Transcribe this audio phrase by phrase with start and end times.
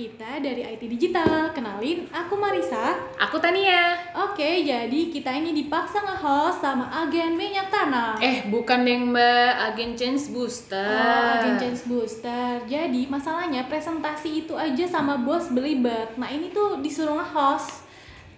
[0.00, 1.52] Kita dari IT Digital.
[1.52, 2.96] Kenalin, aku Marisa.
[3.20, 4.00] Aku Tania.
[4.16, 8.16] Oke, jadi kita ini dipaksa nge-host sama agen minyak tanah.
[8.16, 10.88] Eh, bukan yang Mbak, agen Change Booster.
[10.88, 12.64] Oh, agen Change Booster.
[12.64, 16.16] Jadi masalahnya presentasi itu aja sama bos belibet.
[16.16, 17.84] Nah ini tuh disuruh nge-host.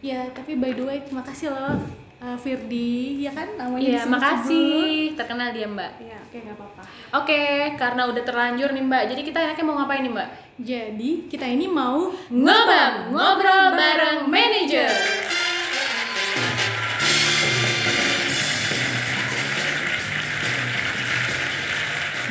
[0.02, 5.18] Ya, tapi by the way terima kasih loh uh, Firdi, ya kan namanya Iya, makasih.
[5.18, 5.90] Terkenal dia, Mbak.
[5.98, 6.82] Ya, oke nggak apa-apa.
[7.18, 7.42] Oke,
[7.76, 9.02] karena udah terlanjur nih, Mbak.
[9.12, 10.28] Jadi kita enaknya mau ngapain nih, Mbak?
[10.62, 14.92] Jadi kita ini mau Ngobam, ngobrol bareng manajer.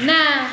[0.02, 0.50] Nah,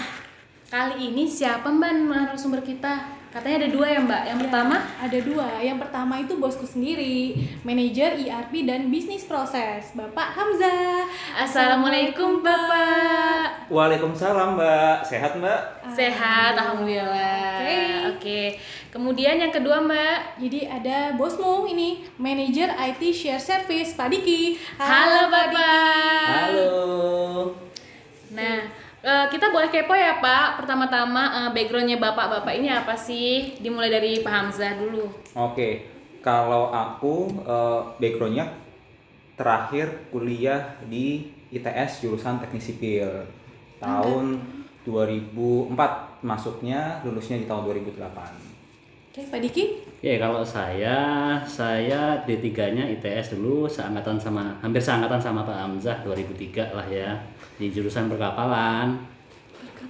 [0.69, 3.18] kali ini siapa Mbak narasumber kita?
[3.29, 4.23] Katanya ada dua ya, Mbak.
[4.25, 5.47] Yang Ya, pertama, ada dua.
[5.61, 11.05] Yang pertama itu bosku sendiri, manajer ERP dan bisnis proses, Bapak Hamzah.
[11.37, 13.69] Assalamualaikum Bapak.
[13.69, 15.61] Waalaikumsalam Mbak, sehat Mbak?
[15.93, 17.61] Sehat, alhamdulillah.
[17.61, 17.77] Oke.
[18.17, 18.41] Oke.
[18.89, 20.41] Kemudian yang kedua, Mbak.
[20.41, 24.57] Jadi ada bosmu ini, manajer IT Share Service, Pak Diki.
[24.81, 25.48] Halo, Pak
[29.59, 30.62] boleh kepo ya Pak.
[30.62, 33.59] Pertama-tama eh, backgroundnya bapak-bapak ini apa sih?
[33.59, 35.11] Dimulai dari Pak Hamzah dulu.
[35.34, 35.83] Oke,
[36.23, 38.47] kalau aku eh, backgroundnya
[39.34, 43.11] terakhir kuliah di ITS jurusan teknik sipil
[43.83, 44.39] tahun
[44.86, 45.75] 2004
[46.23, 47.98] masuknya lulusnya di tahun 2008.
[49.11, 49.64] Oke, Pak Diki.
[49.98, 50.98] Ya kalau saya,
[51.51, 57.19] saya D3-nya ITS dulu seangkatan sama hampir seangkatan sama Pak Hamzah 2003 lah ya
[57.59, 59.17] di jurusan perkapalan.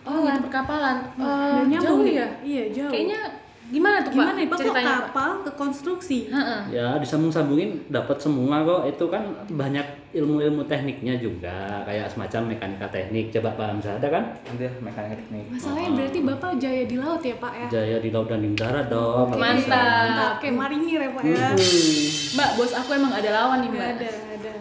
[0.03, 0.97] Oh, itu perkapalan.
[1.15, 2.27] Eh, nyambung jauh ya?
[2.41, 2.89] Iya, jauh.
[2.89, 3.21] Kayaknya
[3.69, 4.39] gimana tuh Gimana Pak?
[4.41, 4.57] nih, Pak?
[4.57, 5.01] Kok Ceritanya Pak.
[5.05, 6.19] kapal ke konstruksi?
[6.27, 6.61] Heeh.
[6.73, 8.89] Ya disambung-sambungin dapat semua kok.
[8.89, 9.85] Itu kan banyak
[10.17, 13.29] ilmu-ilmu tekniknya juga kayak semacam mekanika teknik.
[13.29, 14.25] Coba Pak Hamzah ada kan?
[14.49, 15.45] Ada mekanik teknik.
[15.53, 17.67] Masalahnya berarti Bapak jaya di laut ya, Pak ya?
[17.69, 19.37] Jaya di laut dan di darat dong.
[19.37, 19.69] Mantap.
[19.69, 21.49] Mantap, kayak marinir ya, Pak ya.
[21.53, 22.37] Hmm.
[22.41, 23.85] Mbak, bos aku emang ada lawan nih, Mbak.
[24.01, 24.53] ada, ada.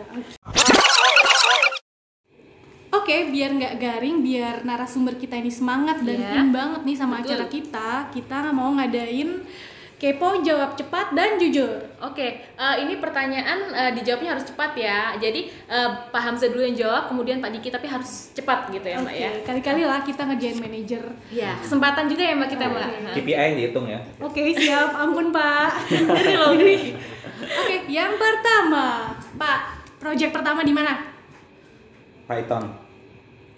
[3.08, 6.44] Oke, biar nggak garing, biar narasumber kita ini semangat dan Iya.
[6.44, 7.40] in banget nih sama Betul.
[7.40, 9.48] acara kita, kita mau ngadain
[9.96, 11.88] kepo jawab cepat dan jujur.
[12.04, 15.16] Oke, eh, ini pertanyaan eh, dijawabnya harus cepat ya.
[15.24, 19.00] Jadi eh, Pak Hamzah dulu yang jawab, kemudian Pak Diki tapi harus cepat gitu ya,
[19.00, 19.32] Mbak Oke, ya.
[19.48, 21.04] kali-kali lah kita ngerjain manajer.
[21.32, 22.88] Ya, kesempatan juga ya Mbak kita, Mbak.
[23.16, 24.04] KPI dihitung ya.
[24.20, 24.92] Oke, siap.
[25.00, 25.72] Ampun, Pak.
[26.12, 26.92] Dari loh ini.
[27.40, 29.60] Oke, yang pertama, Pak,
[29.96, 31.08] project pertama di mana?
[32.28, 32.87] Python.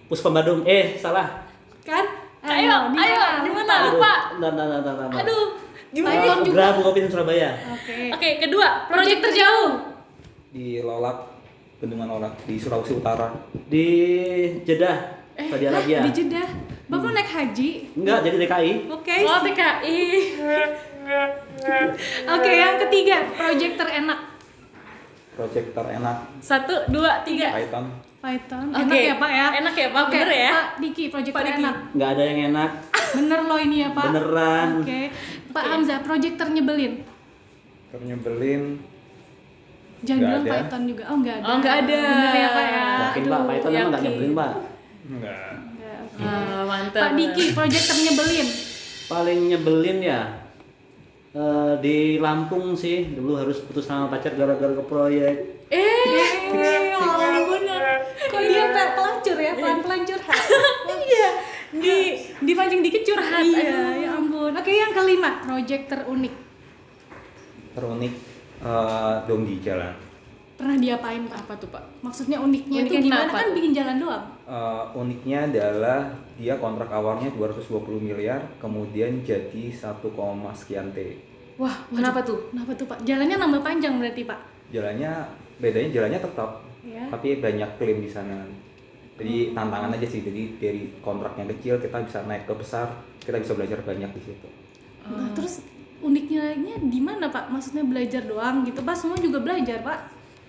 [0.10, 0.66] Puspa Badung.
[0.66, 1.46] Eh salah.
[1.86, 2.02] Kan?
[2.42, 3.46] Ayo, ayo, mana?
[3.46, 3.62] di Lupa.
[3.62, 3.76] mana?
[3.94, 4.14] Lupa.
[4.34, 5.20] Bentar, bentar, bentar, bentar.
[5.22, 5.46] Aduh,
[5.94, 6.18] gimana?
[6.18, 6.56] Python juga.
[6.58, 7.50] Gerah Bukopin Surabaya.
[7.78, 7.98] Oke.
[8.16, 9.70] Oke, kedua, proyek terjauh.
[10.50, 11.30] Di Lolak,
[11.78, 13.30] Bendungan Lolak di Sulawesi Utara.
[13.54, 13.86] Di
[14.66, 14.98] Jeddah,
[15.38, 16.02] Saudi Arabia.
[16.02, 16.48] Di Jeddah.
[16.90, 17.70] Bapak naik haji?
[18.02, 18.74] Enggak, jadi DKI.
[18.90, 19.16] Oke.
[19.22, 20.02] Oh, TKI.
[22.34, 24.20] Oke, yang ketiga, project terenak.
[25.38, 27.54] Project terenak Satu, dua, tiga.
[27.54, 28.09] Python.
[28.20, 28.66] Python.
[28.76, 28.84] Oke.
[28.84, 29.48] Enak ya, Pak ya?
[29.64, 30.02] Enak ya, Pak?
[30.04, 30.52] Oke, Bener ya?
[30.52, 31.52] Pak Diki, project Pak Diki.
[31.56, 31.76] terenak.
[31.96, 32.72] Enggak ada yang enak.
[33.16, 34.06] Bener loh ini ya, Pak.
[34.12, 34.68] Beneran.
[34.84, 35.02] Oke.
[35.50, 35.72] Pak Oke.
[35.72, 36.94] Hamzah, project ternyebelin.
[37.90, 38.64] Ternyebelin
[40.00, 40.52] Jangan Nggak bilang ada.
[40.64, 41.04] Python juga.
[41.12, 41.44] Oh, enggak ada.
[41.48, 42.00] Oh, nggak ada.
[42.00, 42.86] Bener ya, Pak ya?
[42.88, 43.24] Yakin.
[43.24, 44.04] Pak, Python emang enggak yakin.
[44.08, 44.52] nyebelin Pak.
[45.10, 45.52] enggak.
[45.60, 46.24] Enggak, oke.
[46.24, 47.02] Ah, mantap.
[47.04, 48.48] Pak Diki, project ternyebelin.
[49.10, 50.20] Paling nyebelin ya
[51.32, 55.36] eh, di Lampung sih dulu harus putus sama pacar gara-gara ke proyek.
[55.70, 55.86] Eh,
[56.50, 57.62] Eh, ampun.
[58.30, 60.42] Kok dia pe- pelacur ya, pelan-pelan curhat.
[61.06, 61.30] iya.
[61.70, 61.96] Di
[62.42, 63.40] dipancing dikit curhat.
[63.40, 64.52] Iya, ya ampun.
[64.52, 66.34] Oke, yang kelima, project terunik.
[67.72, 68.14] Terunik
[68.60, 69.94] eh, donggi jalan.
[70.58, 71.38] Pernah diapain, Pak?
[71.40, 72.04] Apa tuh, Pak?
[72.04, 73.32] Maksudnya uniknya, Uniknya itu gimana?
[73.32, 74.26] kenapa Kan bikin jalan doang.
[74.50, 81.22] Eh, uniknya adalah dia kontrak awalnya 220 miliar, kemudian jadi 1, sekian T.
[81.62, 82.50] Wah, kenapa tuh?
[82.50, 83.06] Kenapa tuh, Pak?
[83.06, 84.40] Jalannya nambah panjang berarti, Pak?
[84.74, 85.12] Jalannya
[85.62, 87.06] bedanya jalannya tetap, Ya.
[87.14, 88.42] tapi banyak klaim di sana.
[89.22, 90.26] Jadi tantangan aja sih.
[90.26, 92.90] Jadi dari kontrak yang kecil kita bisa naik ke besar,
[93.22, 94.50] kita bisa belajar banyak di situ.
[95.14, 95.62] Nah, terus
[96.02, 97.54] uniknya di mana, Pak?
[97.54, 98.98] Maksudnya belajar doang gitu, Pak?
[98.98, 100.00] Semua juga belajar, Pak?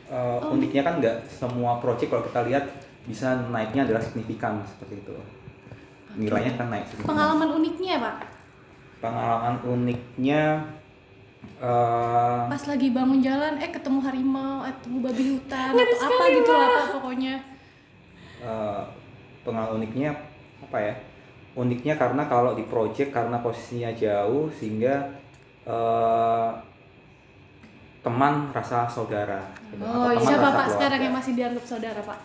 [0.08, 2.64] Eh, uniknya kan nggak semua project kalau kita lihat
[3.04, 5.14] bisa naiknya adalah signifikan seperti itu.
[6.16, 6.84] Nilainya kan naik.
[6.86, 7.10] signifikan.
[7.12, 8.16] Pengalaman uniknya, Pak?
[9.00, 10.42] Pengalaman uniknya
[11.56, 16.52] eh, Pas lagi bangun jalan, eh ketemu harimau, eh ketemu babi hutan, atau apa gitu
[16.52, 17.34] lah, Pak, pokoknya.
[18.40, 18.82] eh,
[19.40, 20.10] pengalaman uniknya
[20.60, 20.94] apa ya?
[21.50, 25.08] Uniknya karena kalau di project karena posisinya jauh sehingga
[25.64, 26.50] eh,
[28.00, 29.44] teman rasa saudara.
[29.68, 29.80] gitu.
[29.80, 32.20] Oh, Atau teman Siapa, rasa Pak, sekarang yang masih dianggap saudara, Pak?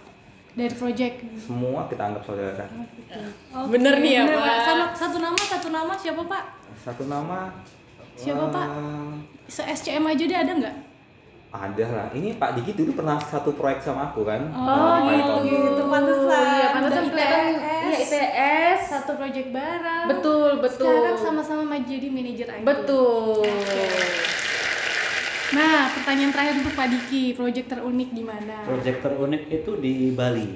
[0.56, 1.16] Dari project.
[1.38, 2.63] Semua kita anggap saudara.
[2.63, 4.56] Oke, Bener nih ya, bener, Pak.
[4.62, 6.44] Sama, satu nama, satu nama siapa, Pak?
[6.78, 7.40] Satu nama
[8.16, 8.68] Siapa Pak?
[8.72, 9.13] Eh,
[9.46, 10.75] Se SCM aja deh ada nggak?
[11.52, 12.07] Ada lah.
[12.10, 14.48] Ini Pak Diki dulu pernah satu proyek sama aku kan?
[14.50, 15.34] Oh, Eh, gitu.
[15.46, 16.44] Gitu, pantesan.
[16.50, 17.60] Iya, pantesan kelihatan ITS.
[17.84, 18.80] iya ITS.
[18.88, 20.08] Satu project bareng.
[20.08, 20.88] Betul, betul.
[20.88, 22.63] Sekarang sama-sama maju jadi manajer IT.
[22.63, 23.44] Betul.
[25.56, 28.56] Nah, pertanyaan terakhir untuk Pak Diki, project terunik di mana?
[28.68, 30.48] Proyek terunik itu di Bali.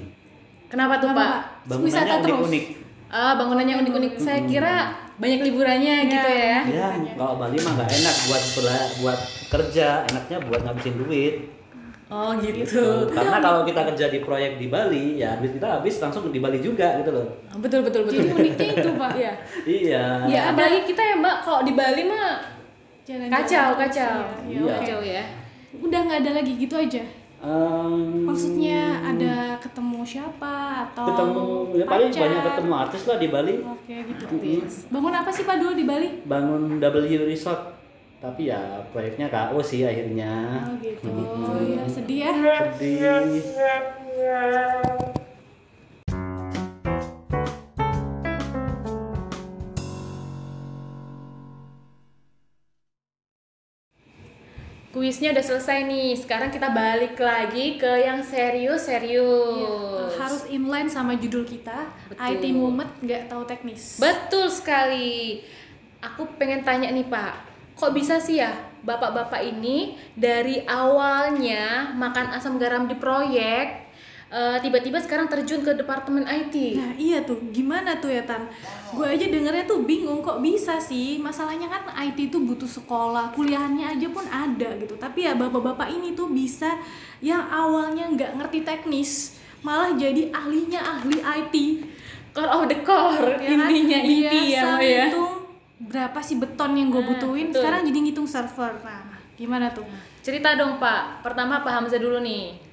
[0.68, 1.24] Kenapa tuh, Kenapa,
[1.66, 1.72] Pak?
[1.72, 1.78] Pak?
[1.80, 2.36] Wisata Bangunannya terus.
[2.36, 2.66] unik-unik.
[3.10, 4.12] Ah, bangunannya unik-unik.
[4.20, 4.74] Saya kira
[5.16, 6.58] banyak liburannya gitu ya.
[6.68, 8.44] Ya, kalau Bali mah nggak enak buat
[9.00, 9.20] buat
[9.50, 11.36] kerja, enaknya buat ngabisin duit.
[12.10, 12.66] Oh, gitu.
[12.66, 16.42] Tuh, Karena kalau kita kerja di proyek di Bali, ya duit kita habis langsung di
[16.42, 17.38] Bali juga gitu loh.
[17.62, 18.26] Betul, betul, betul.
[18.26, 19.12] Jadi uniknya itu, Pak.
[19.14, 19.32] Iya.
[19.80, 20.04] Iya.
[20.26, 22.59] Ya, apalagi kita ya, Mbak, kalau di Bali mah
[23.10, 24.14] Jalan-jalan kacau, kacau.
[24.22, 24.30] ya.
[24.46, 24.74] Ya, Iya.
[24.78, 25.24] Kacau ya.
[25.82, 27.02] Udah nggak ada lagi gitu aja.
[27.40, 30.54] Em, Maksudnya ada ketemu siapa
[30.86, 31.42] atau ketemu
[31.74, 32.22] ya paling pacar?
[32.22, 33.56] banyak ketemu artis lah di Bali.
[33.64, 34.24] Oke, gitu.
[34.92, 36.08] Bangun apa sih Pak dulu di Bali?
[36.24, 36.86] Bangun W
[37.26, 37.80] Resort.
[38.20, 38.60] Tapi ya
[38.92, 40.60] proyeknya KO sih akhirnya.
[40.62, 41.08] Oh, gitu.
[41.72, 42.32] Ya, sedih ya.
[42.76, 43.40] Sedih.
[55.00, 56.12] Kuisnya udah selesai nih.
[56.20, 59.64] Sekarang kita balik lagi ke yang serius-serius.
[59.64, 61.88] Iya, harus inline sama judul kita.
[62.12, 62.28] Betul.
[62.36, 63.96] IT Mumet nggak tahu teknis.
[63.96, 65.40] Betul sekali.
[66.04, 67.32] Aku pengen tanya nih Pak,
[67.80, 68.52] kok bisa sih ya
[68.84, 73.89] bapak-bapak ini dari awalnya makan asam garam di proyek,
[74.30, 76.56] eh, tiba-tiba sekarang terjun ke departemen IT?
[76.78, 78.46] Nah iya tuh, gimana tuh ya Tan?
[78.90, 83.94] Gue aja dengernya tuh bingung kok bisa sih Masalahnya kan IT itu butuh sekolah, kuliahnya
[83.94, 86.74] aja pun ada gitu Tapi ya bapak-bapak ini tuh bisa
[87.22, 91.56] yang awalnya nggak ngerti teknis Malah jadi ahlinya ahli IT
[92.30, 93.70] Core of the core, ya kan?
[93.70, 95.06] intinya inti ya, Biasa Mbak ya.
[95.06, 95.34] ngitung
[95.80, 97.62] berapa sih beton yang gue Nah, butuhin betul.
[97.62, 99.02] Sekarang jadi ngitung server Nah
[99.34, 99.88] gimana tuh?
[100.20, 102.69] Cerita dong Pak, pertama Pak Hamzah dulu nih.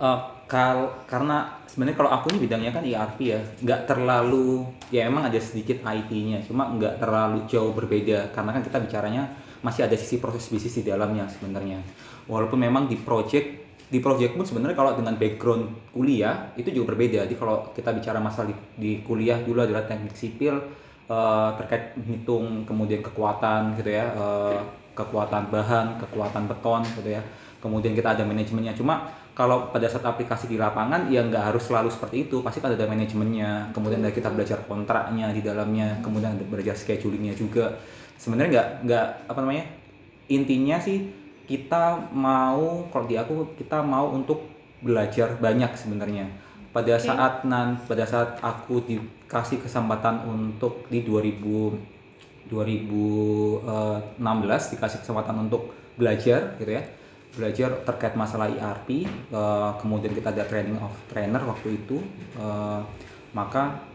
[0.00, 5.28] Eh, kal karena sebenarnya kalau aku ini bidangnya kan ERP ya, nggak terlalu ya emang
[5.28, 9.28] ada sedikit IT-nya, cuma nggak terlalu jauh berbeda karena kan kita bicaranya
[9.60, 11.84] masih ada sisi proses bisnis di dalamnya sebenarnya.
[12.26, 13.60] Walaupun memang di project
[13.92, 17.28] di project pun sebenarnya kalau dengan background kuliah itu juga berbeda.
[17.28, 20.56] Jadi kalau kita bicara masalah di, di kuliah dulu adalah teknik sipil
[21.12, 24.58] eh, terkait menghitung kemudian kekuatan gitu ya, eh,
[24.96, 27.22] kekuatan bahan, kekuatan beton gitu ya.
[27.60, 28.72] Kemudian kita ada manajemennya.
[28.72, 32.44] Cuma kalau pada saat aplikasi di lapangan ya nggak harus selalu seperti itu.
[32.44, 33.72] Pasti kan ada manajemennya.
[33.72, 35.96] Kemudian ada kita belajar kontraknya di dalamnya.
[36.04, 37.72] Kemudian ada belajar schedulingnya juga.
[38.20, 39.64] Sebenarnya nggak nggak apa namanya
[40.28, 41.08] intinya sih
[41.48, 44.44] kita mau kalau di aku kita mau untuk
[44.84, 46.28] belajar banyak sebenarnya
[46.76, 47.08] pada Oke.
[47.08, 54.20] saat nan pada saat aku dikasih kesempatan untuk di 2000 2016
[54.76, 56.99] dikasih kesempatan untuk belajar gitu ya
[57.30, 62.02] belajar terkait masalah ERP eh, kemudian kita ada training of trainer waktu itu
[62.36, 62.80] eh,
[63.30, 63.86] maka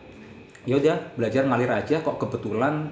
[0.63, 2.89] ya udah belajar ngalir aja kok kebetulan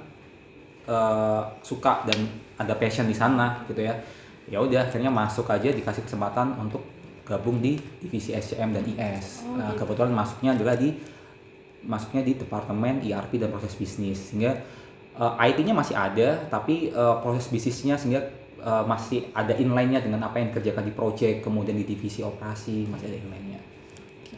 [0.86, 2.20] eh, suka dan
[2.60, 3.96] ada passion di sana gitu ya
[4.44, 6.84] ya udah akhirnya masuk aja dikasih kesempatan untuk
[7.24, 9.88] gabung di divisi SCM dan IS Oh, Nah, gitu.
[9.88, 10.92] kebetulan masuknya adalah di
[11.84, 14.60] masuknya di departemen ERP dan proses bisnis sehingga
[15.16, 20.38] eh, IT-nya masih ada tapi eh, proses bisnisnya sehingga eh, masih ada inline-nya dengan apa
[20.38, 23.60] yang dikerjakan di project kemudian di divisi operasi masih ada inline-nya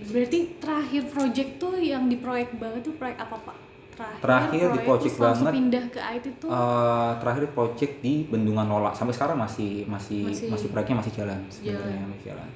[0.06, 3.58] Berarti terakhir project tuh yang di proyek banget tuh proyek apa Pak?
[3.96, 5.52] Terakhir, Terakhir di project banget.
[5.52, 10.52] pindah ke IT tuh Eh, terakhir project di Bendungan Nola sampai sekarang masih masih Masih-
[10.52, 12.48] masih, proyeknya masih jalan sebenarnya masih jalan.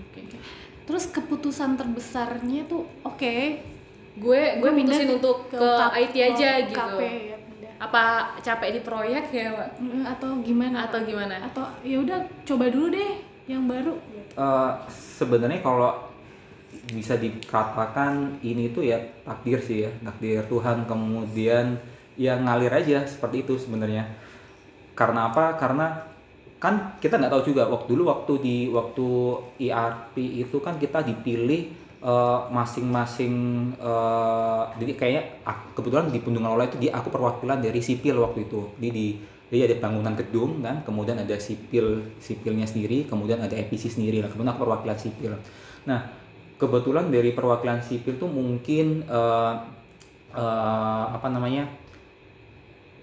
[0.00, 0.20] Oke.
[0.86, 3.34] Terus keputusan terbesarnya tuh oke.
[4.16, 6.78] Gue gue pindah mutusin untuk ke, K- IT aja ke gitu.
[6.80, 7.35] KP ya.
[7.76, 9.70] Apa capek di proyek ya, Pak?
[10.16, 10.88] Atau gimana?
[10.88, 11.40] Atau gimana?
[11.44, 13.94] Atau ya udah coba dulu deh yang baru.
[13.94, 14.32] gitu.
[14.36, 15.92] Eh, sebenarnya kalau
[16.86, 21.82] bisa dikatakan ini tuh ya takdir sih ya takdir Tuhan kemudian
[22.14, 24.06] ya ngalir aja seperti itu sebenarnya
[24.94, 26.06] karena apa karena
[26.62, 29.08] kan kita nggak tahu juga waktu dulu waktu di waktu
[29.60, 30.14] ERP
[30.46, 31.74] itu kan kita dipilih
[32.06, 33.34] eh, masing-masing
[33.78, 38.46] eh, jadi kayaknya ak- kebetulan di Bendungan Ola itu di aku perwakilan dari sipil waktu
[38.46, 38.60] itu.
[38.78, 39.06] Di di
[39.46, 44.30] jadi ada bangunan gedung kan kemudian ada sipil sipilnya sendiri kemudian ada EPC sendiri lah.
[44.30, 45.32] Kemudian aku perwakilan sipil.
[45.90, 46.00] Nah
[46.56, 49.52] kebetulan dari perwakilan sipil tuh mungkin eh,
[50.34, 51.66] eh, apa namanya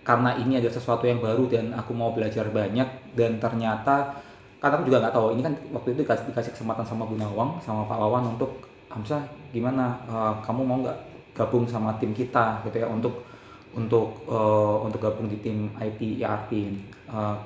[0.04, 4.20] karena ini ada sesuatu yang baru dan aku mau belajar banyak dan ternyata
[4.60, 7.60] karena aku juga nggak tahu ini kan waktu itu dikasih, dikasih kesempatan sama Bu Nawang
[7.64, 8.52] sama Pak Wawan untuk
[8.94, 9.98] Hamzah gimana?
[10.06, 11.00] Eh, kamu mau nggak
[11.34, 13.26] gabung sama tim kita gitu ya untuk
[13.74, 16.78] untuk eh, untuk gabung di tim IT ERP.
[17.10, 17.38] Eh,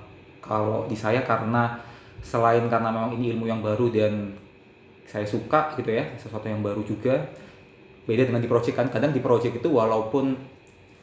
[0.43, 1.79] kalau di saya karena
[2.19, 4.35] selain karena memang ini ilmu yang baru dan
[5.07, 7.15] saya suka gitu ya sesuatu yang baru juga
[8.03, 8.87] beda dengan di project kan.
[8.91, 10.35] Kadang di project itu walaupun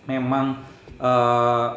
[0.05, 0.61] memang
[1.01, 1.69] eh,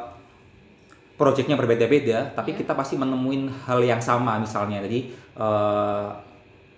[1.15, 4.83] projectnya berbeda-beda tapi kita pasti menemuin hal yang sama misalnya.
[4.83, 6.07] Jadi eh,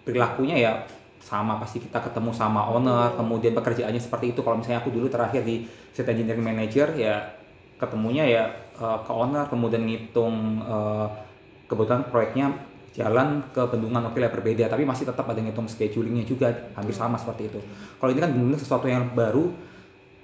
[0.06, 0.74] perilakunya ya
[1.20, 4.40] sama pasti kita ketemu sama owner kemudian pekerjaannya seperti itu.
[4.42, 7.36] Kalau misalnya aku dulu terakhir di set engineering manager ya
[7.80, 8.44] ketemunya ya
[8.80, 11.08] eh, ke owner kemudian ngitung eh,
[11.70, 12.48] kebetulan proyeknya
[12.98, 17.16] jalan ke bendungan oke lah berbeda tapi masih tetap ada ngitung schedulingnya juga hampir sama
[17.16, 17.60] seperti itu.
[18.02, 19.54] Kalau ini kan benar sesuatu yang baru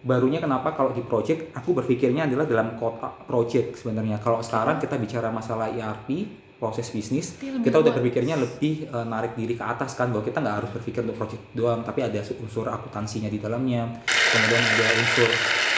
[0.05, 4.21] barunya kenapa kalau di project aku berpikirnya adalah dalam kotak project sebenarnya.
[4.21, 9.35] Kalau sekarang kita bicara masalah ERP proses bisnis lebih kita udah berpikirnya lebih eh, narik
[9.35, 12.65] diri ke atas kan bahwa kita nggak harus berpikir untuk project doang tapi ada unsur
[12.65, 15.29] akuntansinya di dalamnya kemudian ada unsur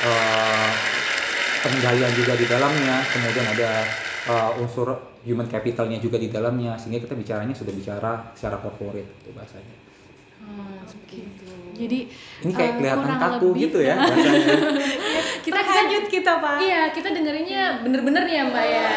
[0.05, 0.69] eh,
[1.62, 3.69] pengendalian juga di dalamnya kemudian ada
[4.29, 4.88] eh, unsur
[5.25, 9.75] human capitalnya juga di dalamnya sehingga kita bicaranya sudah bicara secara corporate itu bahasanya
[10.88, 11.46] begitu.
[11.77, 12.00] Jadi
[12.43, 14.55] ini kayak eh, kelihatan kaku lebih- gitu ya bahasanya
[15.48, 16.60] Kita Terkejut kita pak.
[16.60, 18.88] Iya, kita dengerinnya bener-bener ya Mbak ya.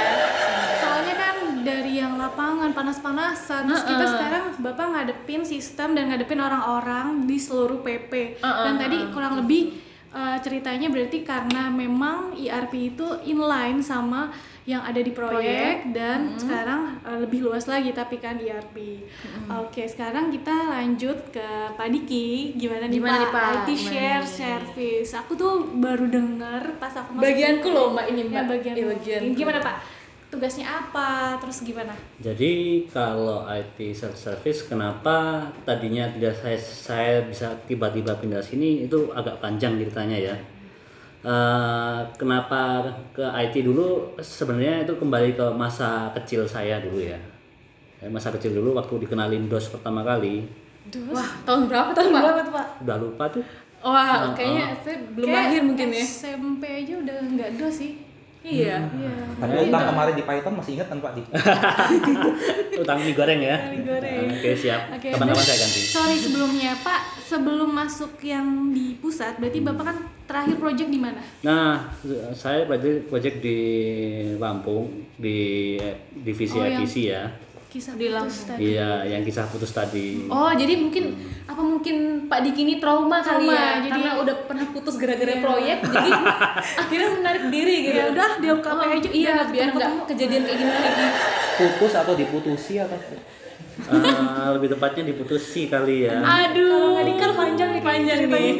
[0.82, 4.12] Soalnya kan dari yang lapangan panas-panasan, terus kita Heeh.
[4.12, 8.12] sekarang bapak ngadepin sistem dan ngadepin orang-orang di seluruh PP.
[8.36, 9.74] Heeh, Dan tadi kurang lebih
[10.10, 14.28] eh, ceritanya berarti karena memang ERP itu inline sama
[14.62, 19.02] yang ada di proyek, dan sekarang eh, lebih luas lagi tapi kan ERP.
[19.56, 22.54] Oke, sekarang kita lanjut ke Pak Diki.
[22.54, 23.46] Gimana nih Gimana nih, Pak?
[23.56, 24.30] IT Gimana share nih?
[24.30, 25.10] service.
[25.16, 28.44] Aku tuh baru denger pas aku masuk Bagianku loh, Mbak, ini, Ya, Mbak.
[28.52, 28.74] bagian.
[28.76, 29.34] Iya, bagianku.
[29.34, 29.76] Gimana Pak?
[30.30, 31.34] Tugasnya apa?
[31.42, 31.90] Terus gimana?
[32.16, 39.10] Jadi kalau IT self service kenapa tadinya tidak saya saya bisa tiba-tiba pindah sini itu
[39.10, 40.36] agak panjang ceritanya ya.
[41.20, 47.18] Eh, kenapa ke IT dulu sebenarnya itu kembali ke masa kecil saya dulu ya.
[48.00, 50.46] Eh, Masa kecil dulu waktu dikenalin DOS pertama kali
[50.88, 51.12] Dos.
[51.12, 52.22] Wah, tahun berapa tuh, tahun Pak?
[52.24, 52.66] berapa tuh Pak?
[52.80, 53.44] udah lupa tuh.
[53.80, 56.04] Wah, Oh, kayaknya saya belum Kayak lahir mungkin ya.
[56.04, 57.92] SMP aja udah nggak dos sih.
[58.40, 58.88] Iya.
[58.88, 59.12] Iya.
[59.36, 61.22] tapi utang kemarin di Python masih ingat kan Pak Di?
[62.82, 63.56] Utang mie goreng ya.
[63.68, 64.32] Mie goreng.
[64.32, 64.88] Oke siap.
[64.90, 65.80] Oke, Kapan-kapan dan- saya ganti.
[65.82, 71.20] Sorry sebelumnya Pak, sebelum masuk yang di pusat, berarti Bapak kan terakhir project di mana?
[71.42, 71.92] Nah,
[72.32, 73.58] saya project, project di
[74.36, 75.38] Lampung di
[75.76, 77.24] eh, divisi Oh, yang- IPC ya.
[77.70, 78.74] Kisah Di putus tadi.
[78.74, 80.26] Iya, yang kisah putus tadi.
[80.26, 81.14] Oh, jadi mungkin
[81.46, 81.96] apa mungkin
[82.26, 83.78] Pak Diki ini trauma, kali ya?
[83.78, 85.38] jadi- Karena udah pernah putus gara-gara Iya.
[85.38, 86.10] proyek, jadi
[86.82, 87.94] akhirnya menarik diri gitu.
[87.94, 91.06] Ya udah, di UKP Oh, aja, Iya, udah biar nggak kejadian kayak gini lagi.
[91.56, 92.98] putus atau diputusi atau
[93.80, 96.20] Eh, lebih tepatnya diputusi kali ya.
[96.20, 98.52] Aduh, nggak dikat panjang nih panjang nih.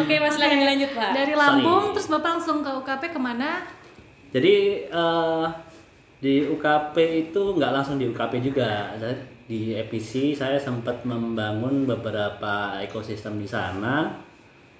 [0.00, 1.10] Oke, Mas silakan dilanjut, Pak.
[1.12, 3.62] Dari Lampung, terus Bapak langsung ke UKP ke mana?
[4.32, 4.54] Jadi
[4.88, 5.44] eh,
[6.16, 6.96] di UKP
[7.28, 8.96] itu nggak langsung di UKP juga.
[9.46, 14.10] Di EPC saya sempat membangun beberapa ekosistem di sana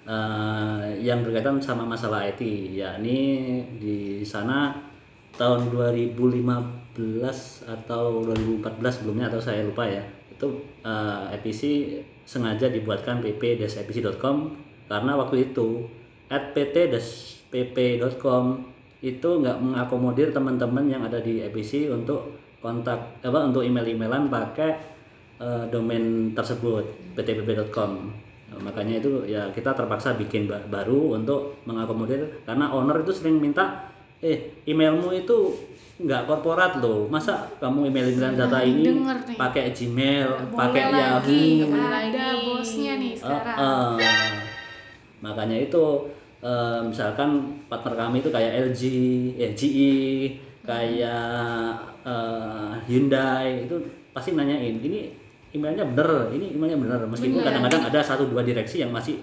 [0.03, 2.43] eh, yang berkaitan sama masalah IT.
[2.75, 3.19] Yakni
[3.79, 4.75] di sana
[5.37, 6.17] tahun 2015
[7.69, 10.03] atau 2014 sebelumnya atau saya lupa ya.
[10.33, 11.61] Itu eh, EPC
[12.27, 14.37] sengaja dibuatkan pp-epc.com
[14.91, 15.87] karena waktu itu
[16.27, 17.15] at pt-pp.com
[19.07, 24.71] itu nggak mengakomodir teman-teman yang ada di EPC untuk kontak apa untuk email-emailan pakai
[25.39, 32.47] eh, domain tersebut ptpp.com Nah, makanya itu ya kita terpaksa bikin ba- baru untuk mengakomodir
[32.47, 33.91] karena owner itu sering minta
[34.23, 35.51] eh emailmu itu
[35.97, 39.03] nggak korporat loh masa kamu email email data ini
[39.35, 43.57] pakai Gmail pakai Yahoo ada bosnya nih sekarang.
[43.59, 44.35] Uh, uh.
[45.25, 45.85] makanya itu
[46.43, 48.83] uh, misalkan partner kami itu kayak LG,
[49.37, 49.97] eh, GE,
[50.67, 53.77] kayak uh, Hyundai itu
[54.11, 55.13] pasti nanyain ini
[55.55, 59.21] emailnya bener, ini emailnya bener meskipun kadang-kadang ada satu dua direksi yang masih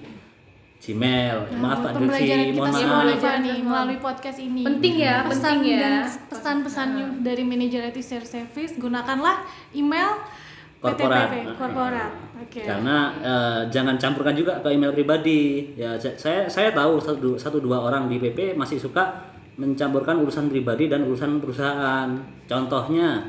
[0.83, 3.07] Gmail, Nah, maaf Pak kita mohon semua maaf.
[3.07, 4.67] nih Pak nih melalui podcast ini.
[4.67, 5.79] Penting ya, pesan penting ya.
[5.79, 5.93] dan
[6.27, 6.87] pesan-pesan
[7.23, 10.19] dari manajer IT Share Service gunakanlah email
[10.83, 11.31] korporat.
[11.31, 12.11] PTPP, korporat.
[12.43, 12.61] Oke.
[12.61, 15.71] Karena eh, jangan campurkan juga ke email pribadi.
[15.73, 20.47] Ya sa- saya saya tahu satu satu dua orang di PP masih suka mencampurkan urusan
[20.47, 22.09] pribadi dan urusan perusahaan.
[22.43, 23.21] Contohnya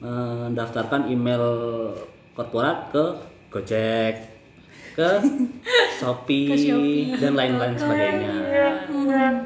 [0.00, 1.42] mendaftarkan email
[2.32, 3.04] korporat ke
[3.50, 4.14] Gojek,
[4.94, 5.08] ke
[5.98, 7.02] Shopee, Ke Shopee.
[7.16, 8.32] dan lain-lain sebagainya.
[8.86, 9.44] Hmm.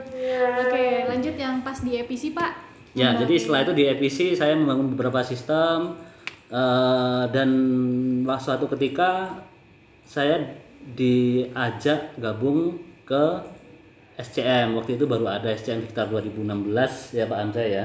[0.61, 2.53] Oke, lanjut yang pas di EPC Pak.
[2.95, 5.99] Ya, jadi setelah itu di EPC saya membangun beberapa sistem
[6.55, 7.51] eh, dan
[8.39, 9.35] suatu ketika
[10.07, 10.39] saya
[10.95, 13.25] diajak gabung ke
[14.15, 17.85] SCM waktu itu baru ada SCM sekitar 2016 ya Pak Andre ya.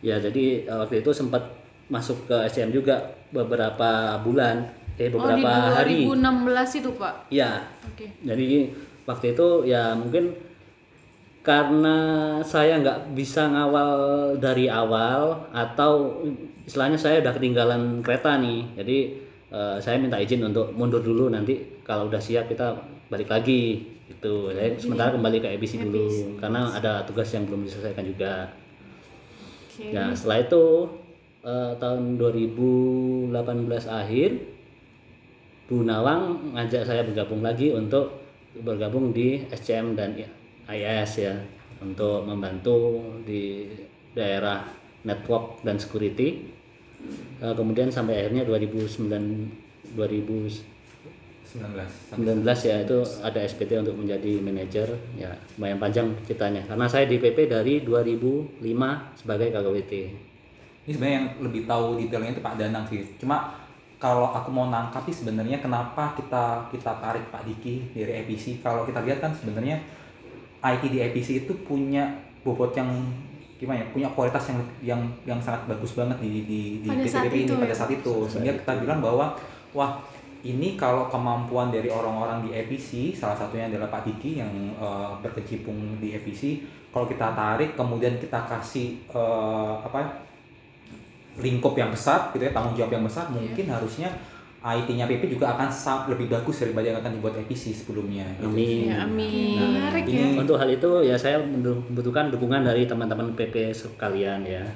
[0.00, 1.44] Ya jadi eh, waktu itu sempat
[1.88, 3.00] masuk ke SCM juga
[3.32, 4.64] beberapa bulan,
[5.00, 6.04] eh Oh di beberapa hari.
[6.04, 7.14] 2016 itu pak.
[7.32, 8.12] Ya, Oke.
[8.24, 8.72] jadi
[9.08, 10.36] waktu itu ya mungkin
[11.40, 11.96] karena
[12.44, 13.92] saya nggak bisa ngawal
[14.36, 16.20] dari awal atau
[16.68, 18.98] istilahnya saya udah ketinggalan kereta nih, jadi
[19.48, 22.76] eh, saya minta izin untuk mundur dulu nanti kalau udah siap kita
[23.08, 24.52] balik lagi gitu.
[24.52, 28.52] Saya sementara kembali ke EBC dulu karena ada tugas yang belum diselesaikan juga.
[29.72, 29.96] Oke.
[29.96, 30.64] Ya setelah itu
[31.40, 33.32] eh, tahun 2018
[33.88, 34.30] akhir
[35.68, 38.24] Bu Nawang ngajak saya bergabung lagi untuk
[38.60, 40.16] bergabung di SCM dan
[40.68, 41.36] IS ya
[41.80, 43.68] untuk membantu di
[44.16, 44.64] daerah
[45.04, 46.57] network dan security.
[47.38, 50.66] Eh, kemudian sampai akhirnya 2009 2019
[51.48, 54.88] 19 ya itu ada SPT untuk menjadi manajer.
[55.16, 56.66] Ya lumayan panjang ceritanya.
[56.66, 58.60] Karena saya di PP dari 2005
[59.16, 59.92] sebagai KKWT.
[60.88, 63.04] ini sebenarnya yang lebih tahu detailnya itu Pak Danang sih.
[63.20, 63.52] Cuma
[64.00, 68.88] kalau aku mau nangkap sih sebenarnya kenapa kita kita tarik Pak Diki dari EPC kalau
[68.88, 69.84] kita lihat kan sebenarnya
[70.64, 72.08] IT di EPC itu punya
[72.40, 72.88] bobot yang
[73.58, 77.26] gimana ya punya kualitas yang yang yang sangat bagus banget di di di Pada saat
[77.26, 77.76] ini itu pada ya.
[77.76, 78.14] saat itu.
[78.30, 79.34] Sehingga kita bilang bahwa
[79.74, 79.98] wah
[80.46, 85.98] ini kalau kemampuan dari orang-orang di EPC salah satunya adalah Pak Diki yang eh, berkecimpung
[85.98, 86.62] di EPC
[86.94, 90.22] kalau kita tarik kemudian kita kasih eh, apa
[91.42, 94.10] lingkup yang besar gitu ya tanggung jawab yang besar mungkin harusnya
[94.58, 95.70] IT-nya PP juga akan
[96.10, 98.50] lebih bagus daripada yang akan dibuat EPC sebelumnya gitu.
[98.50, 98.90] Amin.
[98.90, 99.54] Ya, amin.
[99.54, 100.42] Nah, Menarik ini ya.
[100.42, 104.66] Untuk hal itu ya saya membutuhkan dukungan dari teman-teman PP sekalian ya.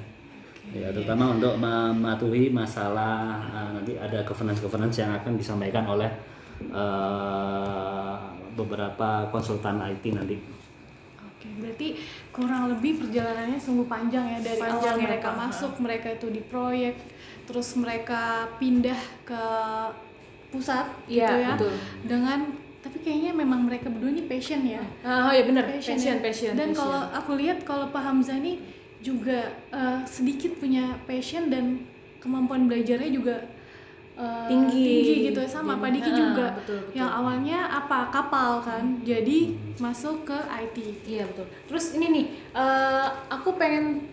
[0.71, 6.07] Ya, terutama untuk mematuhi masalah eh, nanti ada governance-governance yang akan disampaikan oleh
[6.63, 8.15] eh,
[8.55, 10.62] beberapa konsultan IT nanti.
[11.55, 11.87] Berarti
[12.29, 15.37] kurang lebih perjalanannya sungguh panjang ya dari Panjang awal ya, mereka Pak.
[15.37, 16.95] masuk, mereka itu di proyek,
[17.43, 18.21] terus mereka
[18.57, 19.43] pindah ke
[20.49, 21.49] pusat Iya, gitu ya.
[21.53, 21.73] betul.
[22.03, 22.39] Dengan
[22.79, 24.83] tapi kayaknya memang mereka berdua ini passion ya.
[25.01, 26.21] Ah, oh ya benar, Passion, passion, ya.
[26.21, 26.53] passion.
[26.53, 28.59] Dan kalau aku lihat kalau Pak Hamzah nih
[28.99, 29.39] juga
[29.71, 31.79] eh, sedikit punya passion dan
[32.19, 33.35] kemampuan belajarnya juga
[34.15, 35.27] eh, Tinggi.
[35.27, 36.47] gitu sama Pak Diki Ah, juga.
[36.53, 36.95] betul, betul.
[36.95, 39.39] Yang awalnya apa kapal kan, jadi
[39.77, 40.77] masuk ke IT.
[41.03, 41.45] Iya betul.
[41.65, 44.05] Terus ini nih, eh, aku pengen,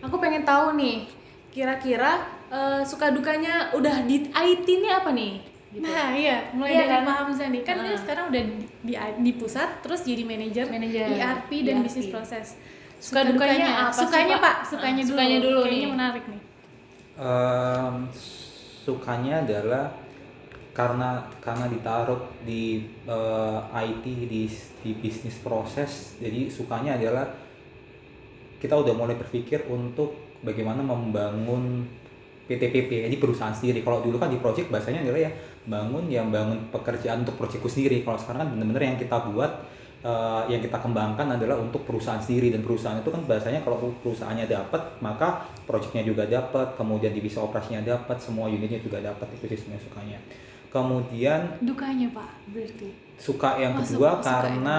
[0.00, 1.06] aku pengen tahu nih,
[1.48, 5.32] kira-kira eh, suka dukanya udah di IT ini apa nih?
[5.72, 5.80] Gitu.
[5.80, 7.02] Nah iya, mulai Iya dari kan?
[7.02, 7.96] Pak Hamzah nih kan dia Heeh.
[7.98, 8.42] sekarang udah
[8.82, 8.92] di,
[9.24, 11.84] di pusat, terus jadi manajer Manajer ERP dan ERP.
[11.86, 12.46] bisnis proses.
[13.00, 14.44] Suka dukanya apa sih, Sukanya Pak?
[14.44, 15.16] Pak, sukanya Ah, dulu.
[15.16, 15.90] sukanya dulu Kayaknya nih.
[15.90, 16.40] menarik nih.
[17.14, 17.94] Em,
[18.82, 19.94] sukanya adalah
[20.72, 24.42] karena karena ditaruh di eh, IT di
[24.82, 26.18] di bisnis proses.
[26.18, 27.28] Jadi sukanya adalah
[28.58, 31.86] kita udah mulai berpikir untuk bagaimana membangun
[32.50, 33.86] PTPP jadi perusahaan sendiri.
[33.86, 38.02] Kalau dulu kan di project bahasanya adalah ya bangun yang bangun pekerjaan untuk projectku sendiri.
[38.02, 39.62] Kalau sekarang kan bener-bener yang kita buat
[40.02, 42.50] eh, yang kita kembangkan adalah untuk perusahaan sendiri.
[42.50, 47.80] Dan perusahaan itu kan bahasanya kalau perusahaannya dapat maka projectnya juga dapat kemudian divisi operasinya
[47.80, 49.30] dapat semua unitnya juga dapat.
[49.38, 50.18] Itu sih sebenarnya sukanya.
[50.72, 52.88] Kemudian Dukanya Pak, berarti.
[53.20, 54.76] suka yang Masuk- kedua suka yang karena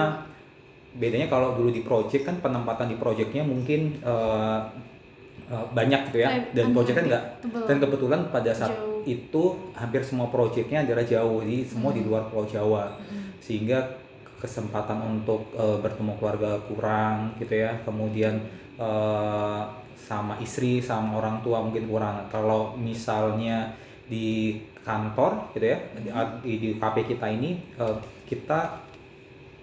[0.94, 4.60] bedanya kalau dulu di project kan penempatan di projectnya mungkin eh,
[5.48, 6.28] banyak gitu ya.
[6.50, 7.24] Dan project kan nanti nggak.
[7.44, 7.62] tebel.
[7.68, 9.04] dan kebetulan pada saat Jauh.
[9.04, 9.42] itu
[9.76, 11.44] hampir semua projectnya adalah jauh.
[11.44, 12.96] Jadi semua di luar pulau Jawa.
[13.38, 13.84] Sehingga
[14.44, 17.72] kesempatan untuk eh, bertemu keluarga kurang gitu ya.
[17.88, 18.36] Kemudian
[18.76, 19.62] eh,
[19.96, 22.28] sama istri sama orang tua mungkin kurang.
[22.28, 23.72] Kalau misalnya
[24.04, 25.80] di kantor gitu ya
[26.44, 27.96] di, di KP kita ini eh,
[28.28, 28.84] kita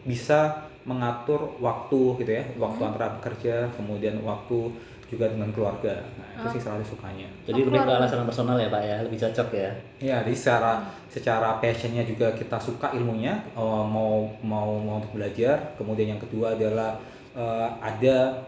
[0.01, 2.43] bisa mengatur waktu gitu ya.
[2.57, 4.73] Waktu antara bekerja kemudian waktu
[5.13, 6.01] juga dengan keluarga
[6.41, 9.47] itu sih satu sukanya Jadi Oh, lebih ke alasan personal ya Pak ya, lebih cocok
[9.53, 9.69] ya.
[10.01, 10.71] Ya, jadi secara
[11.05, 15.77] secara passionnya juga kita suka ilmunya, eh, mau mau mau untuk belajar.
[15.77, 16.97] Kemudian yang kedua adalah
[17.37, 18.41] eh, ada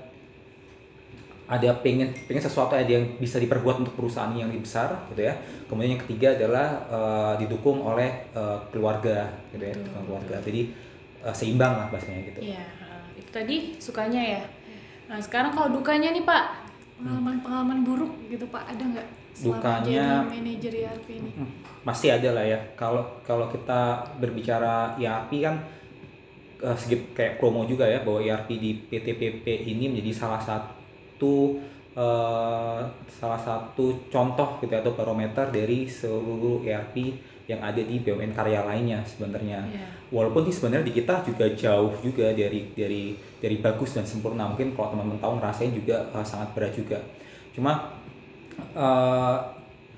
[1.44, 5.38] ada pengen pengen sesuatu ada yang bisa diperbuat untuk perusahaan yang lebih besar gitu ya.
[5.70, 10.42] Kemudian yang ketiga adalah eh, didukung oleh eh, keluarga gitu ya, dukung keluarga.
[10.42, 10.72] Jadi
[11.22, 12.40] eh, seimbang lah bahasanya gitu.
[12.42, 14.44] Iya, ah, itu tadi sukanya ya.
[15.12, 16.63] Nah sekarang kalau dukanya nih Pak,
[17.00, 19.08] Pengalaman-pengalaman buruk gitu Pak, ada nggak?
[19.34, 21.32] Selama Dukanya- jadi manajer ERP ini.
[21.82, 22.60] Pasti ada lah ya.
[22.78, 23.82] Kalau kalau kita
[24.18, 25.58] berbicara ERP kan
[26.64, 31.60] eh, sedikit kayak promo juga ya bahwa ERP di PTPP ini menjadi salah satu
[31.94, 32.80] eh,
[33.10, 36.96] salah satu contoh gitu ya, atau barometer dari seluruh ERP
[37.44, 39.60] yang ada di BUMN karya lainnya sebenarnya.
[39.68, 39.86] Iya.
[40.16, 44.48] Walaupun sih sebenarnya di kita juga jauh juga dari dari dari bagus dan sempurna.
[44.48, 47.04] Mungkin kalau teman-teman tahu ngerasain juga uh, sangat berat juga.
[47.52, 48.00] Cuma
[48.72, 49.38] uh,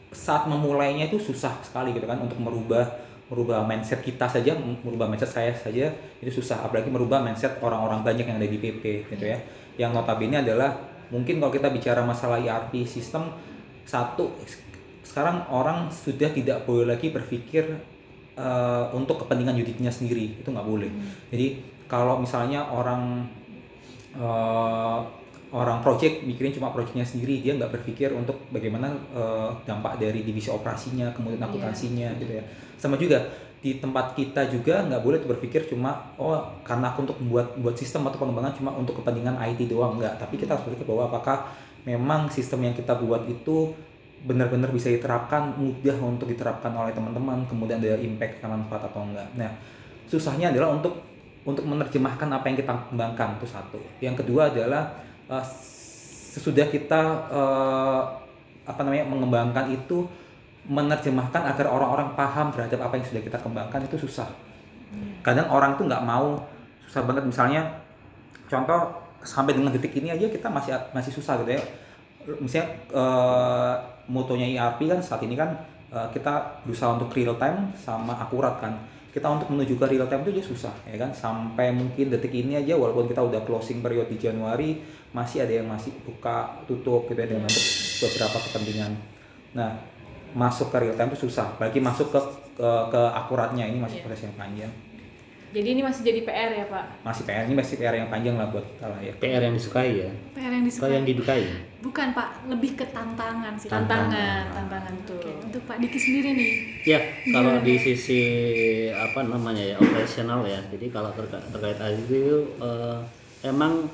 [0.10, 2.88] saat memulainya itu susah sekali gitu kan untuk merubah
[3.26, 6.66] merubah mindset kita saja, merubah mindset saya saja itu susah.
[6.66, 9.38] Apalagi merubah mindset orang-orang banyak yang ada di PP gitu ya.
[9.78, 10.74] Yang notabene adalah
[11.14, 13.30] mungkin kalau kita bicara masalah ERP sistem
[13.86, 14.34] satu
[15.06, 17.70] sekarang orang sudah tidak boleh lagi berpikir
[18.36, 20.42] uh, untuk kepentingan unitnya sendiri.
[20.42, 20.90] Itu nggak boleh.
[21.30, 23.22] Jadi kalau misalnya orang
[24.18, 25.06] uh,
[25.54, 30.50] orang project mikirin cuma projectnya sendiri dia nggak berpikir untuk bagaimana uh, dampak dari divisi
[30.50, 32.44] operasinya kemudian akuntansinya gitu ya.
[32.76, 33.22] Sama juga
[33.62, 38.06] di tempat kita juga nggak boleh berpikir cuma oh karena aku untuk membuat buat sistem
[38.10, 40.02] atau pengembangan cuma untuk kepentingan IT doang.
[40.02, 40.18] Nggak.
[40.18, 41.54] Tapi kita harus berpikir bahwa apakah
[41.86, 43.72] memang sistem yang kita buat itu
[44.26, 49.30] benar-benar bisa diterapkan mudah untuk diterapkan oleh teman-teman kemudian ada impact dan manfaat atau enggak.
[49.38, 49.54] Nah
[50.10, 50.98] susahnya adalah untuk
[51.46, 53.78] untuk menerjemahkan apa yang kita kembangkan itu satu.
[54.02, 54.98] Yang kedua adalah
[55.30, 55.46] uh,
[56.34, 58.02] sesudah kita uh,
[58.66, 60.10] apa namanya mengembangkan itu
[60.66, 64.26] menerjemahkan agar orang-orang paham terhadap apa yang sudah kita kembangkan itu susah.
[65.22, 66.42] Kadang orang itu nggak mau
[66.90, 67.30] susah banget.
[67.30, 67.62] Misalnya
[68.50, 71.62] contoh sampai dengan detik ini aja kita masih masih susah gitu ya.
[72.42, 73.76] Misalnya uh,
[74.08, 75.54] motonya ERP kan saat ini kan
[75.94, 78.74] uh, kita berusaha untuk real time sama akurat kan.
[79.16, 81.12] Kita untuk menuju ke real time itu aja susah ya kan?
[81.16, 84.84] Sampai mungkin detik ini aja walaupun kita udah closing periode di Januari
[85.16, 87.48] masih ada yang masih buka tutup gitu ya dengan
[88.04, 88.92] beberapa kepentingan.
[89.56, 89.72] Nah
[90.36, 91.56] masuk ke real time itu susah.
[91.56, 92.20] Bagi masuk ke
[92.60, 94.06] ke, ke akuratnya ini masih Iya.
[94.08, 94.72] proses yang panjang
[95.56, 96.86] Jadi ini masih jadi PR ya Pak?
[97.08, 100.04] masih PR ini masih PR yang panjang lah buat kita lah ya PR yang disukai
[100.04, 100.92] ya PR yang atau disukai.
[100.92, 101.44] yang didukai
[101.86, 103.70] Bukan Pak, lebih ke tantangan sih.
[103.70, 104.10] Tantangan.
[104.10, 105.22] Tantangan, tantangan tuh.
[105.22, 106.50] Oke, untuk Pak Diki sendiri nih.
[106.82, 106.98] Ya,
[107.30, 108.22] kalau di sisi
[108.90, 110.58] apa namanya ya operasional ya.
[110.74, 112.98] Jadi kalau terkait terkait IT itu eh,
[113.46, 113.86] emang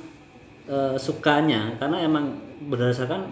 [0.72, 2.32] eh, sukanya karena emang
[2.72, 3.28] berdasarkan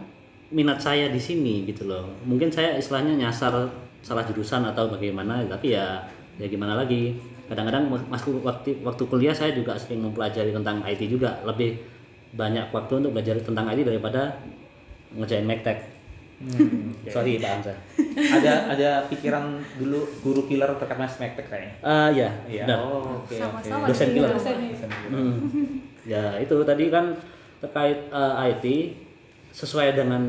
[0.52, 2.12] minat saya di sini gitu loh.
[2.28, 3.56] Mungkin saya istilahnya nyasar
[4.04, 6.04] salah jurusan atau bagaimana, tapi ya
[6.36, 7.16] ya gimana lagi.
[7.50, 11.82] Kadang-kadang masuk waktu waktu kuliah saya juga sering mempelajari tentang IT juga, lebih
[12.32, 14.38] banyak waktu untuk belajar tentang IT daripada
[15.12, 15.98] ngerjain MacTech.
[16.40, 16.96] Hmm.
[17.04, 17.78] Sorry Pak Hamzah.
[18.32, 19.44] ada ada pikiran
[19.76, 22.64] dulu guru killer terkait Mas Mektek kayaknya Ah ya, Iya.
[22.64, 22.80] benar.
[22.80, 23.36] Oh, oke.
[23.36, 23.92] Sama-sama oke.
[23.92, 24.32] Dosen killer.
[24.32, 24.72] dosennya.
[25.12, 25.36] Hmm.
[26.08, 27.12] Ya itu tadi kan
[27.60, 28.66] terkait eh, IT
[29.52, 30.24] sesuai dengan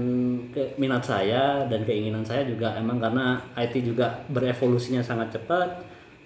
[0.51, 5.69] ke- minat saya dan keinginan saya juga emang karena IT juga berevolusinya sangat cepat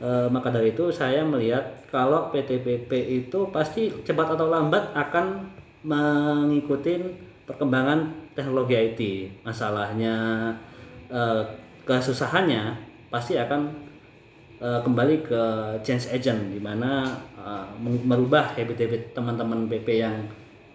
[0.05, 2.93] eh, maka dari itu saya melihat kalau PTPP
[3.25, 5.49] itu pasti cepat atau lambat akan
[5.85, 7.01] mengikuti
[7.49, 9.01] perkembangan teknologi IT
[9.49, 10.15] masalahnya
[11.09, 11.43] eh,
[11.89, 12.77] kesusahannya
[13.09, 13.73] pasti akan
[14.61, 15.43] eh, kembali ke
[15.81, 17.09] change agent di mana
[17.85, 20.17] merubah habit-habit teman-teman PP yang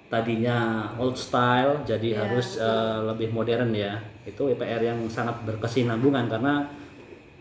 [0.09, 2.61] tadinya old style jadi Ya, harus
[3.09, 3.97] lebih modern ya.
[4.21, 6.61] Itu PR yang sangat berkesinambungan karena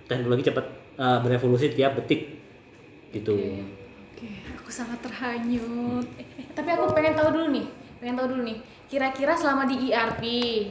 [0.08, 2.36] teknologi cepat eh, berevolusi tiap detik
[3.14, 3.38] gitu
[4.18, 6.02] Oke, aku sangat terhanyut.
[6.18, 7.66] Eh, tapi aku pengen tahu dulu nih,
[8.02, 8.58] pengen tahu dulu nih.
[8.90, 10.22] Kira-kira selama di ERP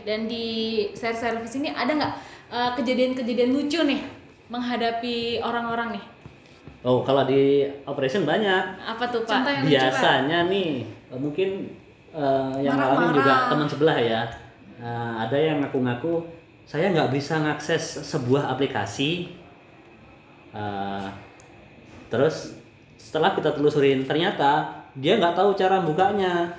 [0.03, 0.45] dan di
[0.91, 2.13] share service ini ada nggak
[2.51, 4.03] eh, kejadian-kejadian lucu nih
[4.51, 6.05] menghadapi orang-orang nih?
[6.87, 9.29] oh kalau di operation banyak Apa tuh Pak?
[9.29, 11.49] Contoh yang lucu, biasanya nih eh, mungkin
[12.15, 14.21] eh, yang ngalamin juga teman sebelah ya
[14.77, 16.21] Eh, ada yang ngaku-ngaku
[16.61, 19.25] saya nggak bisa ngakses sebuah aplikasi
[20.57, 21.07] Eh,
[22.09, 22.57] terus
[22.97, 26.49] setelah kita telusurin ternyata dia nggak tahu cara bukanya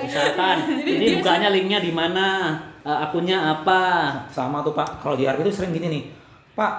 [0.00, 2.56] misalkan ini bukanya linknya di mana?
[2.86, 3.82] Eh, akunnya apa?
[4.32, 5.02] Sama tuh Pak.
[5.04, 6.02] Kalau di itu sering gini nih.
[6.54, 6.72] Pak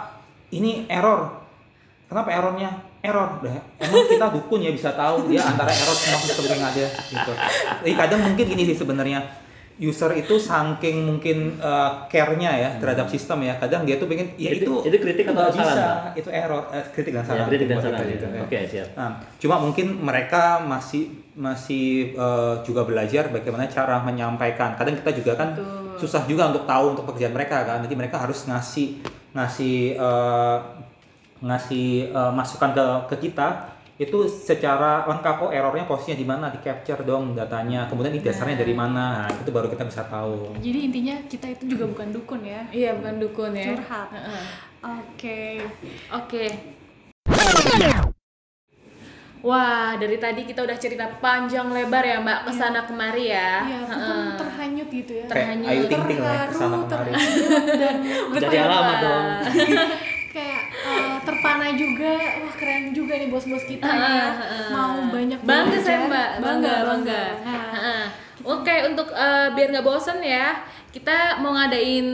[0.55, 1.43] ini error.
[2.09, 2.71] Kenapa errornya?
[3.03, 3.43] Error.
[3.43, 7.33] Udah, emang kita dukun ya bisa tahu dia antara error sistem yang ada gitu.
[7.83, 9.19] Jadi kadang mungkin gini sih sebenarnya
[9.81, 14.53] user itu saking mungkin uh, care-nya ya terhadap sistem ya kadang dia tuh pengen ya
[14.53, 17.81] itu Itu- itu kritik atau bisa, itu error eh, kritik dan ya, saran kritik dan
[17.81, 18.05] ya.
[18.13, 18.41] gitu, ya.
[18.45, 19.09] oke siap Nah,
[19.41, 24.77] cuma mungkin mereka masih masih eh, juga belajar bagaimana cara menyampaikan.
[24.77, 25.97] Kadang kita juga kan Betul.
[25.97, 27.81] susah juga untuk tahu untuk pekerjaan mereka kan.
[27.81, 29.01] Jadi mereka harus ngasih
[29.33, 30.57] ngasih eh,
[31.41, 36.59] ngasih eh, masukan ke ke kita itu secara lengkap oh errornya posisinya di mana di
[36.63, 40.79] capture dong datanya kemudian ini dasarnya dari mana nah, itu baru kita bisa tahu Jadi
[40.89, 42.61] intinya kita itu juga bukan dukun ya.
[42.71, 43.65] Iya bukan dukun ya.
[43.75, 44.07] Curhat.
[44.15, 44.43] Heeh.
[44.81, 45.41] Oke.
[46.09, 46.45] Oke.
[49.41, 53.65] Wah, dari tadi kita udah cerita panjang lebar ya Mbak ke sana kemari ya.
[53.65, 55.25] Iya, pun terhanyut gitu ya.
[55.25, 55.69] Kayak Terhanyut.
[55.73, 57.09] Ayu Ting Ting lah ya, Terharu, ke sana kemari.
[57.09, 59.25] terhanyut, dan Jadi alamat dong.
[61.41, 62.13] terpana juga.
[62.37, 64.29] Wah, keren juga nih bos-bos kita Heeh, ya.
[64.37, 64.67] heeh.
[64.69, 67.21] Mau banyak bangga saya Mbak, bangga bangga.
[67.41, 68.03] Nah, Heeh.
[68.41, 70.61] Oke, untuk eh, biar nggak bosen ya,
[70.93, 72.07] kita mau ngadain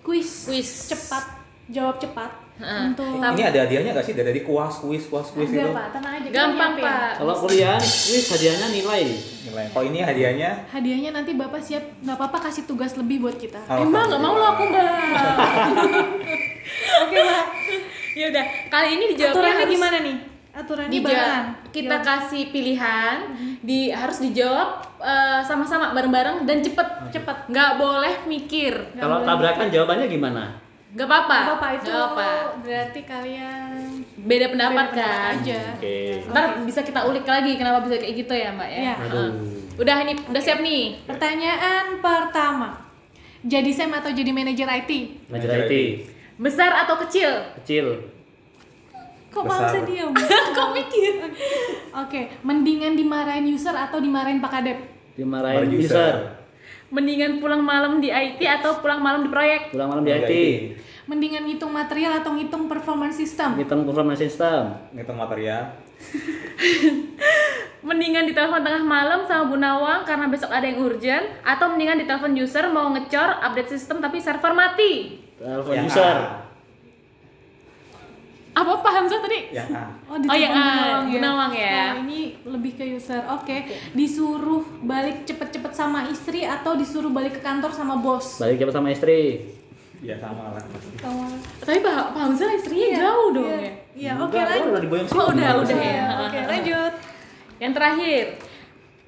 [0.00, 0.88] kuis Kuis.
[0.88, 1.24] cepat,
[1.68, 5.68] jawab cepat untuk Ini ada hadiahnya nggak sih dari kuas kuis kuas kuis Ada, itu?
[5.74, 6.28] Pak, tenang aja.
[6.30, 6.72] gampang.
[6.78, 7.10] Pak.
[7.20, 9.04] Kalau kuliah wis hadiahnya nilai.
[9.44, 9.64] Nilai.
[9.68, 13.60] Kalau ini hadiahnya Hadiahnya nanti Bapak siap, nggak apa-apa kasih tugas lebih buat kita.
[13.60, 14.86] Mbak nggak mau lo aku Mbak.
[17.04, 17.44] Oke, Pak.
[18.14, 20.16] Ya udah, kali ini dijawabnya Aturannya harus gimana nih?
[20.52, 21.44] Aturannya Dija- barengan.
[21.68, 22.06] kita Jawab.
[22.06, 23.16] kasih pilihan
[23.60, 27.36] di harus dijawab eh, sama-sama bareng-bareng dan cepet cepet.
[27.46, 30.42] nggak boleh mikir Kalau tabrakan jawabannya gimana?
[30.90, 32.28] nggak apa-apa Nggak apa-apa itu Nggak apa.
[32.60, 33.70] berarti kalian
[34.16, 35.60] beda pendapat beda kan aja.
[35.74, 35.96] Oke.
[36.24, 38.94] ntar bisa kita ulik lagi kenapa bisa kayak gitu ya mbak ya Iya.
[39.02, 39.28] Heeh.
[39.74, 42.78] udah ini udah siap nih Pertanyaan pertama.
[43.42, 44.90] Jadi SEM atau jadi manajer IT?
[45.26, 45.74] Manajer IT.
[46.34, 47.30] Besar atau kecil
[47.62, 47.86] Kecil.
[49.28, 49.66] Kok Besar.
[49.66, 50.10] bangsa diam?
[50.56, 51.12] kok mikir
[51.90, 54.78] Oke, mendingan dimarahin user atau dimarahin Pak Kadep?
[55.14, 55.90] Dimarahin Dimarahin user.
[55.90, 56.14] user.
[56.88, 60.32] mendingan pulang malam di IT atau pulang malam di proyek Pulang malam di IT.
[61.04, 63.58] Mendingan ngitung material atau ngitung performance system?
[63.58, 64.78] Ngitung performance system.
[64.94, 65.74] Ngitung material.
[67.84, 72.32] mendingan ditelepon tengah malam sama Bu Nawang karena besok ada yang urgent atau mendingan ditelepon
[72.32, 76.16] user mau ngecor update sistem tapi server mati Telepon Yang user.
[76.16, 76.40] A.
[78.54, 79.84] apa paham saya tadi Yang A.
[80.06, 81.80] Oh, Oh, yang A, ditelepon Bu Nawang ya.
[81.90, 83.20] Oh, ini lebih ke user.
[83.28, 83.56] Oke.
[83.92, 88.38] Disuruh balik cepet-cepet sama istri atau disuruh balik ke kantor sama bos?
[88.38, 89.52] Balik cepat sama istri.
[90.00, 90.64] Ya sama lah.
[90.96, 91.26] Sama.
[91.58, 93.56] tapi Pak Pak Hamzah istrinya jauh dong Iya.
[93.58, 94.68] ya Iya, oke Enggak, lanjut.
[94.68, 95.80] udah Oh, udah, ya.
[95.80, 96.92] Iya, Oke, lanjut.
[97.56, 98.24] yang terakhir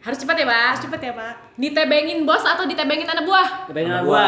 [0.01, 1.33] harus cepat ya Pak Cepet ya, Pak.
[1.55, 4.27] ditebengin bos atau ditebengin anak buah Kepengen Anak gua.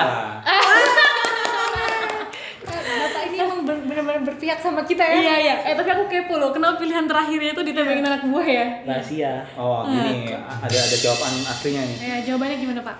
[2.68, 5.14] Bapak ini emang ber- benar-benar berpihak sama kita ya.
[5.18, 8.66] iya iya eh tapi aku kepo loh kenapa pilihan terakhirnya itu ditebengin anak buah ya
[8.86, 9.32] Rahasia.
[9.58, 11.96] Oh, gini, ada ada jawaban aslinya nih.
[11.98, 12.96] Ya, jawabannya gimana, Pak?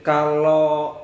[0.00, 0.94] Kalau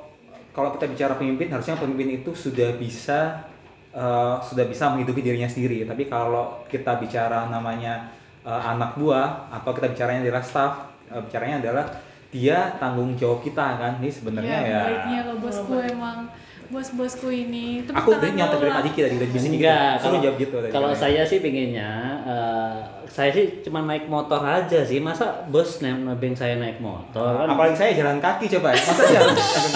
[0.52, 3.42] kalau kita bicara pemimpin, harusnya pemimpin itu sudah bisa
[3.90, 5.82] eh, sudah bisa menghidupi dirinya sendiri.
[5.82, 8.06] Tapi kalau kita bicara namanya
[8.40, 10.72] eh, anak buah atau kita bicaranya adalah staff,
[11.10, 11.84] eh, bicaranya adalah
[12.30, 13.92] dia tanggung jawab kita kan.
[14.00, 14.82] Ini sebenarnya Iya, ya.
[14.86, 16.28] baiknya lo bosku emang
[16.72, 17.84] bos-bosku ini.
[17.84, 20.72] Tepuk Aku nyontek dulu dari tadi kita dari bisnis Enggak, Suruh jawab gitu tadi.
[20.72, 21.90] Kalau saya sih pinginnya,
[22.24, 22.74] eh,
[23.06, 24.96] saya sih cuma naik motor aja sih.
[24.96, 27.46] Masa bos ne- nebeng saya naik motor kan?
[27.46, 28.80] apalagi saya jalan kaki coba ya.
[28.80, 29.02] Masa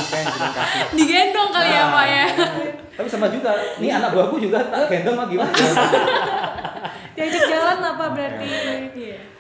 [0.02, 0.78] saya jalan kaki.
[0.98, 2.26] digendong kali ya Nah, Pak ya
[2.96, 5.52] Tapi sama juga, ini anak buahku juga tak gendong mah gimana?
[7.16, 8.46] Diajak jalan apa berarti?
[8.96, 9.35] Iya.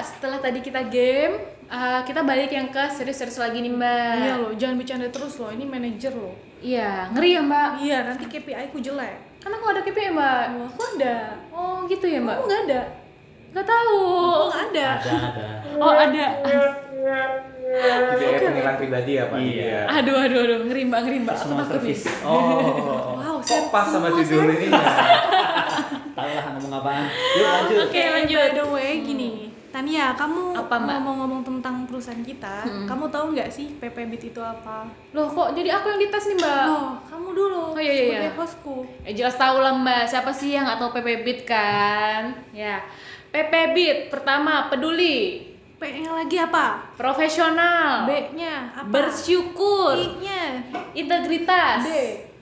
[0.00, 4.14] Setelah tadi kita game, eh, kita balik yang ke serius-serius lagi nih Mbak.
[4.18, 5.48] Iya loh, jangan bercanda terus loh.
[5.48, 6.34] Ini manajer loh.
[6.58, 7.70] Iya, ngeri ya Mbak.
[7.78, 9.14] Iya, nanti KPI ku jelek.
[9.38, 10.42] Karena aku ada KPI Mbak.
[10.50, 11.16] Oh, aku ada.
[11.50, 12.36] Oh gitu ya Mbak.
[12.36, 12.82] Aku nggak ada.
[13.52, 13.98] Nggak tahu.
[14.00, 14.88] Oh, nggak ada.
[14.96, 15.46] Ada, ada.
[15.76, 16.26] Oh ada.
[18.14, 19.38] Itu ya penilaian pribadi ya Pak?
[19.38, 19.78] Iya.
[19.90, 21.34] Aduh aduh aduh ngeri Mbak ngeri Mbak.
[21.34, 21.96] Aku Personal takut nih.
[21.96, 22.04] service.
[22.24, 24.84] Oh, Wow, kok saya- pas sama judul ini ya?
[26.14, 27.04] Tahu lah ngomong apaan.
[27.10, 27.76] Yuk lanjut.
[27.84, 28.38] Oke, lanjut.
[28.38, 29.23] By the way, gini.
[29.74, 31.02] Tania, kamu Apa, Mbak?
[31.02, 32.86] ngomong-ngomong tentang perusahaan kita, Mm-mm.
[32.86, 34.86] kamu tahu nggak sih PP Bit itu apa?
[35.10, 36.64] Loh kok jadi aku yang dites nih Mbak?
[36.70, 37.62] Oh, kamu dulu.
[37.74, 38.38] Oh, iya, iya, sebagai iya.
[38.38, 38.76] hostku.
[39.02, 42.38] Eh jelas tahu lah Mbak, siapa sih yang atau PP Bit kan?
[42.54, 42.86] Ya.
[43.34, 45.50] PP Bit pertama peduli,
[45.82, 46.94] P-nya lagi apa?
[46.94, 48.86] profesional, B-nya apa?
[48.86, 50.62] bersyukur, I-nya.
[50.94, 51.90] integritas, D.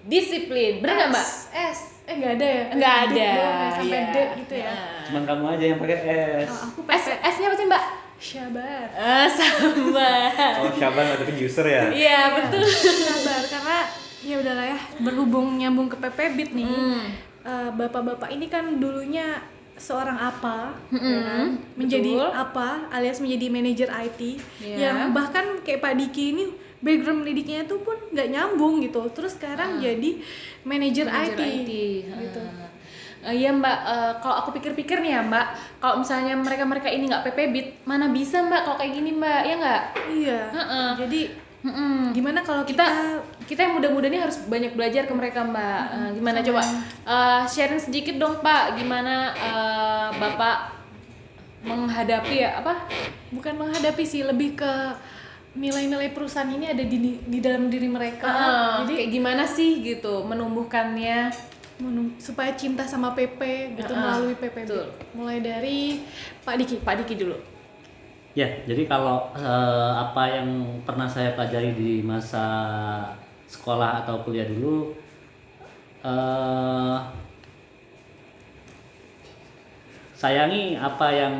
[0.04, 0.84] disiplin.
[0.84, 1.26] Bener nggak Mbak?
[1.48, 1.78] S.
[2.04, 2.64] Eh nggak ada ya?
[2.76, 3.24] Nggak ada.
[3.24, 4.12] ya, sampai iya.
[4.12, 4.68] D gitu ya.
[4.68, 5.01] Nah.
[5.12, 5.98] Cuman kamu aja yang pakai
[6.40, 6.48] S.
[6.48, 7.04] Oh, aku S.
[7.12, 7.84] S-nya apa sih Mbak?
[8.16, 8.86] Sabar.
[8.88, 10.54] Eh, sabar.
[10.58, 11.82] Oh, Syaban ada user ya?
[11.92, 12.64] Iya betul.
[12.64, 13.78] Sabar karena
[14.22, 16.64] ya udahlah ya berhubung nyambung ke PP Bit nih.
[16.64, 17.04] Hmm.
[17.42, 19.36] eh, bapak-bapak ini kan dulunya
[19.74, 21.46] seorang apa ya Mm-mm, kan?
[21.74, 22.30] menjadi betul.
[22.30, 24.20] apa alias menjadi manajer IT
[24.62, 24.76] Iya.
[24.78, 26.44] yang bahkan kayak Pak Diki ini
[26.78, 30.22] background pendidiknya itu pun nggak nyambung gitu terus sekarang jadi
[30.62, 31.70] manajer IT, IT.
[32.06, 32.38] gitu.
[32.38, 32.70] Heeh.
[33.22, 35.46] Eh, Iya mbak, Eh, kalau aku pikir-pikir nih ya mbak,
[35.78, 39.54] kalau misalnya mereka-mereka ini nggak PP Bit, mana bisa mbak kalau kayak gini mbak, ya
[39.56, 39.82] nggak?
[40.10, 40.88] iya Heeh.
[40.98, 41.20] jadi
[41.62, 42.10] Mm-mm.
[42.10, 42.96] gimana kalau Kita kita,
[43.46, 45.80] kita yang muda-muda nih harus banyak belajar ke mereka mbak.
[45.88, 46.62] Eh, gimana sama- coba
[47.04, 50.56] Eh, sharing sedikit dong pak, gimana eh, bapak
[51.62, 52.74] menghadapi ya apa?
[53.30, 54.72] bukan menghadapi sih lebih ke
[55.54, 60.20] nilai-nilai perusahaan ini ada di di dalam diri mereka Ah, jadi kayak gimana sih gitu
[60.22, 61.30] menumbuhkannya
[61.82, 63.40] menum- supaya cinta sama PP
[63.74, 64.86] gitu Ah, melalui PP betul.
[65.12, 66.06] mulai dari
[66.40, 66.76] Pak Diki.
[66.78, 67.34] Pak Diki dulu.
[68.32, 70.48] Ya, jadi kalau eh, apa yang
[70.82, 72.46] pernah saya pelajari di masa
[73.44, 74.96] sekolah atau kuliah dulu,
[76.00, 76.96] eh,
[80.14, 81.34] sayangi apa yang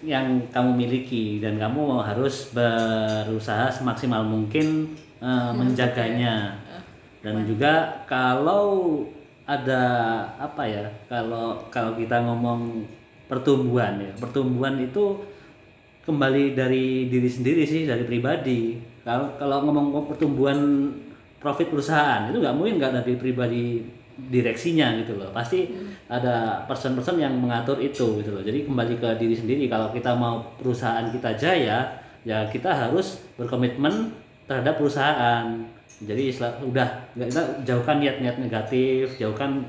[0.00, 6.60] yang kamu miliki dan kamu harus berusaha semaksimal mungkin eh, menjaganya
[7.24, 9.00] dan juga kalau
[9.48, 9.82] ada
[10.36, 12.84] apa ya kalau kalau kita ngomong
[13.24, 15.24] pertumbuhan ya pertumbuhan itu
[16.04, 18.76] kembali dari diri sendiri sih dari pribadi.
[19.04, 20.92] Kalau kalau ngomong pertumbuhan
[21.40, 23.64] profit perusahaan itu nggak mungkin nggak dari pribadi
[24.14, 25.32] direksinya gitu loh.
[25.32, 25.72] Pasti
[26.08, 28.44] ada person-person yang mengatur itu gitu loh.
[28.44, 29.64] Jadi kembali ke diri sendiri.
[29.66, 34.12] Kalau kita mau perusahaan kita jaya ya kita harus berkomitmen
[34.48, 35.64] terhadap perusahaan
[36.02, 39.62] jadi istilah udah kita jauhkan niat-niat negatif jauhkan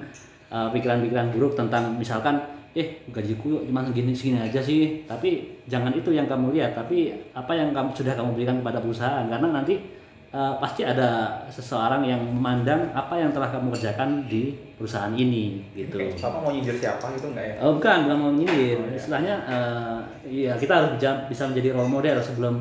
[0.50, 2.42] uh, pikiran-pikiran buruk tentang misalkan
[2.76, 7.54] eh gajiku cuma segini segini aja sih tapi jangan itu yang kamu lihat tapi apa
[7.56, 9.80] yang kamu sudah kamu berikan kepada perusahaan karena nanti
[10.36, 15.96] uh, pasti ada seseorang yang memandang apa yang telah kamu kerjakan di perusahaan ini gitu
[15.96, 17.56] Oke, Bapak mau nyindir siapa gitu enggak ya?
[17.64, 18.76] Oh bukan, bukan mau nyindir.
[18.76, 18.98] Oh, iya.
[19.00, 20.92] Istilahnya eh, ya kita harus
[21.32, 22.60] bisa menjadi role model sebelum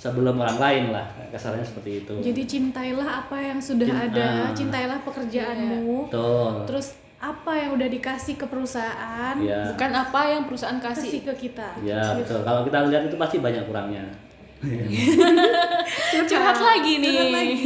[0.00, 1.04] sebelum orang lain lah.
[1.28, 2.14] Kasarnya seperti itu.
[2.24, 4.50] jadi cintailah apa yang sudah Cin- ada ah.
[4.50, 6.50] cintailah pekerjaanmu Betul.
[6.64, 6.86] terus
[7.20, 9.70] apa yang udah dikasih ke perusahaan ya.
[9.70, 12.24] bukan apa yang perusahaan kasih kasih ke kita Ya, Gitu.
[12.24, 12.40] betul.
[12.42, 14.08] Kalau kita lihat itu pasti banyak kurangnya.
[16.22, 17.56] curhat lagi nih Curhat lagi.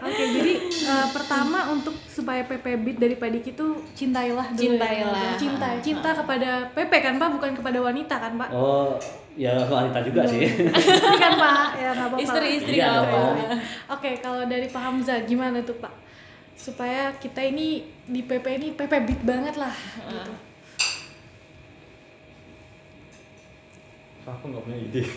[0.00, 4.56] Oke, jadi eh, pertama untuk supaya PP Beat dari Pak Diki itu cintailah dulu.
[4.56, 4.68] ya.
[4.70, 5.30] Cintailah.
[5.36, 8.48] Cinta, cinta kepada PP kan Pak, bukan kepada wanita kan Pak?
[8.50, 8.96] Oh,
[9.34, 10.46] ya wanita juga sih.
[10.94, 11.68] Istri kan Pak?
[11.74, 12.22] Ya nggak apa-apa.
[12.22, 13.18] Istri-istri Iya apa.
[13.98, 15.94] Oke, kalau dari Pak Hamzah gimana tuh Pak?
[16.54, 19.74] Supaya kita ini di PP ini PP Beat banget lah.
[20.06, 20.32] Gitu.
[24.24, 25.02] Aku nggak punya ide.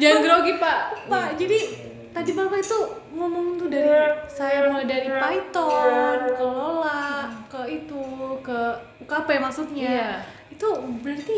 [0.00, 1.58] jangan grogi pak Pak, jadi
[2.12, 2.78] tadi Bapak itu
[3.16, 8.04] ngomong tuh dari saya mulai dari Python, ke Lola, ke itu,
[8.46, 8.58] ke
[9.02, 9.90] UKP maksudnya.
[9.90, 10.35] Iya.
[10.56, 10.68] Itu
[11.04, 11.36] berarti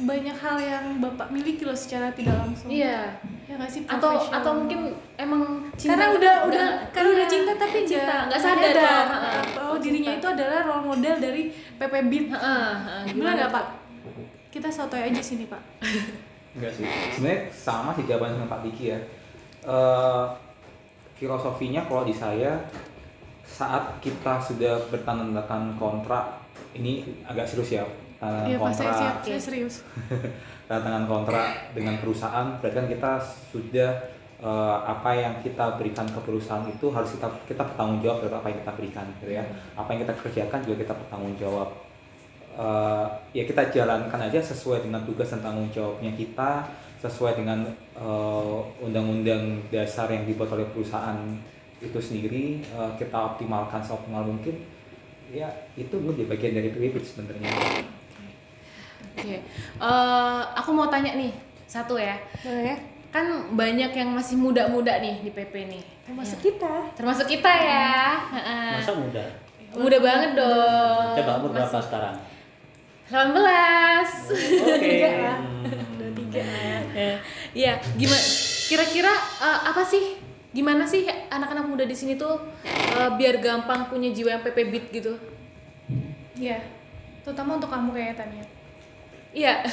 [0.00, 2.70] banyak hal yang Bapak miliki loh secara tidak langsung.
[2.70, 7.26] iya Ya nggak sih atau atau mungkin emang cinta karena udah udah karena iya, udah
[7.26, 9.04] cinta tapi cinta nggak nggak sadar nyadar
[9.50, 11.42] kalau- oh dirinya itu adalah role model dari
[11.74, 12.26] PP Beat.
[12.30, 13.66] Heeh, heeh, Gimana nggak Pak?
[14.48, 15.58] Kita sotoy aja sini Pak.
[16.54, 16.86] Enggak sih.
[17.10, 18.98] Sebenarnya sama sih jawaban dengan Pak Diki ya.
[19.66, 20.24] Eh,
[21.16, 22.54] filosofinya kalau di saya
[23.42, 26.38] saat kita sudah bertandatangan kontrak
[26.72, 27.84] ini agak serius ya.
[28.20, 29.24] Tanda Iya Pak, saya siap, kontrak.
[29.24, 29.74] saya serius.
[30.68, 33.12] tanda tangan kontrak dengan perusahaan berarti kan kita
[33.48, 33.90] sudah
[34.38, 38.48] eh, apa yang kita berikan ke perusahaan itu harus kita kita bertanggung jawab terhadap apa
[38.52, 39.44] yang kita berikan gitu ya.
[39.72, 41.68] Apa yang kita kerjakan juga kita bertanggung jawab
[42.60, 46.66] Eh, ya kita jalankan aja sesuai dengan tugas dan tanggung jawabnya kita
[47.00, 47.62] sesuai dengan
[47.96, 51.16] eh, undang-undang dasar yang dibuat oleh perusahaan
[51.80, 52.60] itu sendiri.
[52.60, 54.66] Eh, kita optimalkan seoptimal mungkin.
[55.30, 55.46] Ya
[55.78, 57.54] itu menjadi bagian dari privilege sebenarnya
[59.12, 59.36] oke
[59.80, 61.32] Eh, aku mau tanya nih
[61.64, 62.76] satu ya Boleh ya?
[63.10, 66.44] kan banyak yang masih muda-muda nih di PP nih Termasuk Ya.
[66.44, 66.74] kita.
[66.92, 67.90] termasuk kita ya
[68.30, 68.70] Heeh.
[68.76, 69.24] Masa muda.
[69.72, 72.14] muda banget dong Coba umur berapa sekarang?
[73.06, 74.30] 18
[74.70, 74.96] Oke.
[75.90, 76.42] Udah tiga.
[76.92, 77.12] Ya,
[77.50, 78.22] Iya, gimana?
[78.64, 80.14] Kira-kira eh, apa sih?
[80.50, 84.86] Gimana sih anak-anak muda di sini tuh eh, biar gampang punya jiwa yang PP beat
[84.92, 85.18] gitu?
[86.36, 86.62] Iya.
[87.20, 88.46] Terutama untuk kamu kayak Tania.
[89.30, 89.54] Iya.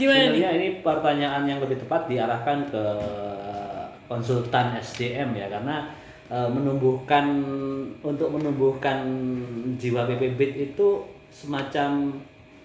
[0.00, 0.32] gimana nih?
[0.32, 2.84] Sebenarnya ini pertanyaan yang lebih tepat diarahkan ke
[4.08, 5.92] konsultan SDM ya karena
[6.32, 7.44] eh, menumbuhkan
[8.00, 9.04] untuk menumbuhkan
[9.76, 12.18] jiwa PPBIT itu semacam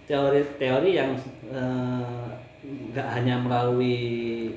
[0.07, 1.11] teori-teori yang
[1.51, 2.25] eh,
[2.65, 4.49] nggak hanya melalui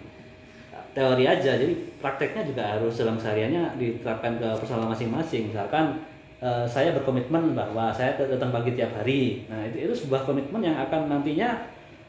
[0.97, 6.01] teori aja jadi prakteknya juga harus dalam sehariannya diterapkan ke persoalan masing-masing misalkan
[6.43, 10.77] eh, saya berkomitmen bahwa saya datang pagi tiap hari nah itu itu sebuah komitmen yang
[10.79, 11.69] akan nantinya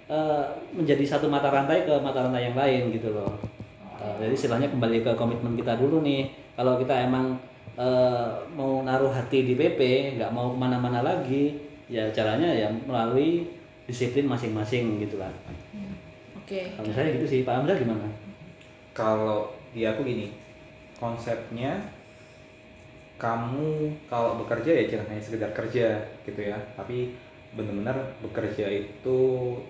[0.09, 3.49] eh, menjadi satu mata rantai ke mata rantai yang lain gitu loh
[3.99, 7.35] Eh, jadi istilahnya kembali ke komitmen kita dulu nih kalau kita emang
[7.75, 9.79] eh, mau naruh hati di PP
[10.15, 11.59] nggak mau ke mana-mana lagi
[11.91, 13.43] ya caranya ya melalui
[13.83, 15.33] disiplin masing-masing gitu lah
[16.39, 16.71] Oke.
[16.79, 18.07] kalau misalnya gitu sih Pak Hamzah gimana?
[18.95, 20.31] kalau di aku gini
[20.95, 21.75] konsepnya
[23.19, 26.57] kamu kalau bekerja ya jangan hanya sekedar kerja gitu ya.
[26.79, 27.13] Tapi
[27.53, 29.19] benar-benar bekerja itu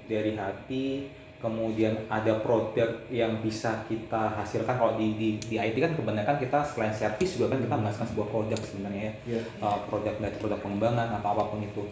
[0.05, 4.75] dari hati kemudian ada produk yang bisa kita hasilkan.
[4.75, 8.27] Kalau di, di, di IT kan kebanyakan kita selain servis juga kan kita menghasilkan sebuah
[8.27, 9.13] produk sebenarnya ya.
[9.25, 9.41] Iya.
[9.63, 11.83] Uh, produk dari produk pengembangan apa apa pun itu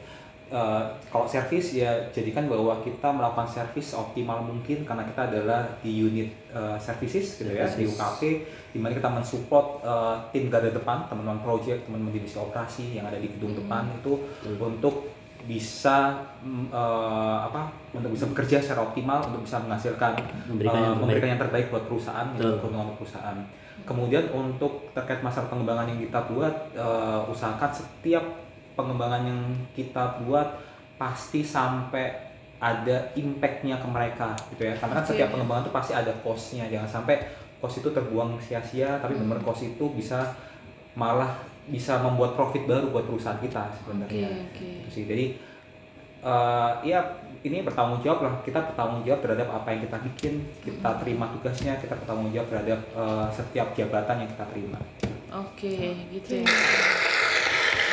[0.48, 5.92] Uh, kalau servis ya jadikan bahwa kita melakukan servis optimal mungkin karena kita adalah di
[5.92, 7.84] unit uh, services gitu ya di.
[7.84, 8.22] UKP
[8.72, 13.20] di mana kita mensupport uh, tim garda depan teman-teman project teman-teman divisi operasi yang ada
[13.20, 14.24] di gedung depan itu
[14.56, 15.18] untuk
[15.48, 20.18] bisa eh, apa untuk bisa bekerja secara optimal untuk bisa menghasilkan
[20.52, 21.02] Memberikan eh, yang terbaik.
[21.02, 23.38] memberikan yang terbaik buat perusahaan untuk keuntungan perusahaan
[23.88, 28.26] kemudian untuk terkait masalah pengembangan yang kita buat eh, usahakan setiap
[28.78, 29.42] pengembangan yang
[29.74, 30.62] kita buat
[31.02, 34.74] pasti sampai ada impactnya ke mereka gitu ya.
[34.78, 35.10] Karena kan Oke.
[35.14, 36.66] setiap pengembangan itu pasti ada cost-nya.
[36.70, 37.16] Jangan sampai
[37.58, 40.38] cost itu terbuang sia-sia tapi benar cost itu bisa
[40.94, 44.30] malah bisa membuat profit baru buat perusahaan kita sebenarnya.
[44.50, 44.86] Oke.
[44.86, 45.04] Gitu sih.
[45.06, 45.26] Jadi
[46.26, 47.00] eh, ya
[47.46, 48.34] ini bertanggung jawab lah.
[48.42, 50.34] Kita bertanggung jawab terhadap apa yang kita bikin
[50.66, 54.80] kita terima tugasnya kita bertanggung jawab terhadap eh, setiap jabatan yang kita terima.
[55.28, 56.48] Oke, gitu ya.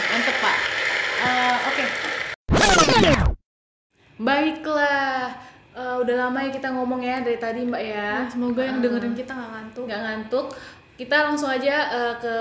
[0.09, 0.74] Mantep Pak.
[1.25, 1.85] Eh, Oke.
[4.17, 5.33] Baiklah.
[5.75, 8.11] Eh, udah lama ya kita ngomong ya dari tadi Mbak ya.
[8.17, 10.47] Nah, semoga yang Eh, dengerin kita nggak ngantuk nggak ngantuk.
[10.95, 12.35] Kita langsung aja eh, ke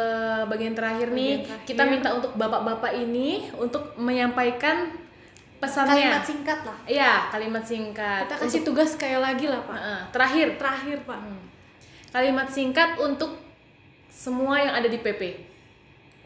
[0.45, 1.31] bagian terakhir nih.
[1.33, 1.65] Bagian terakhir.
[1.65, 4.93] Kita minta untuk bapak-bapak ini untuk menyampaikan
[5.57, 5.95] pesannya.
[6.11, 8.27] kalimat singkat lah Iya, kalimat singkat.
[8.27, 10.47] kita kasih tugas sekali lagi lah pak Heeh, terakhir.
[10.59, 11.39] terakhir pak Hmm.
[12.11, 13.39] Kalimat singkat untuk
[14.05, 15.39] semua yang ada di PP.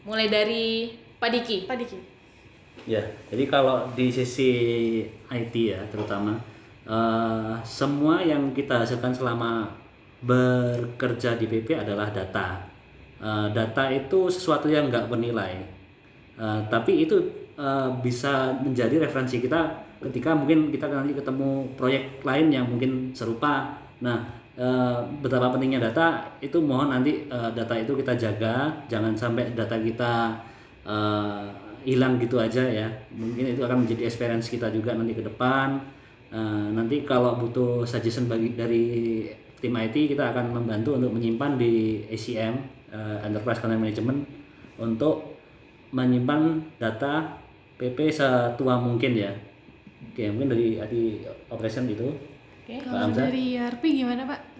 [0.04, 1.64] Mulai dari Pak Diki.
[1.64, 2.17] Pak Diki
[2.88, 4.50] Ya, jadi kalau di sisi
[5.28, 6.32] IT ya terutama
[6.88, 9.68] eh, semua yang kita hasilkan selama
[10.24, 12.64] bekerja di PP adalah data.
[13.20, 15.76] Eh, data itu sesuatu yang nggak bernilai,
[16.38, 17.18] Eh, tapi itu
[17.58, 23.74] eh, bisa menjadi referensi kita ketika mungkin kita nanti ketemu proyek lain yang mungkin serupa.
[23.98, 24.22] Nah,
[24.54, 29.76] eh, betapa pentingnya data itu mohon nanti eh, data itu kita jaga, jangan sampai data
[29.82, 30.14] kita
[31.88, 32.88] hilang gitu aja ya.
[33.16, 35.80] Mungkin itu akan menjadi experience kita juga nanti ke depan.
[36.28, 38.84] Eh, nanti kalau butuh suggestion bagi dari
[39.58, 42.54] tim IT kita akan membantu untuk menyimpan di ACM
[42.92, 44.20] eh, Enterprise Content Management
[44.76, 45.40] untuk
[45.96, 47.40] menyimpan data
[47.80, 49.32] PP setua mungkin ya.
[50.12, 50.94] Oke, mungkin dari IT
[51.48, 52.12] operation itu.
[52.68, 52.76] Oke.
[52.84, 54.58] Kalau dari ERP gimana pak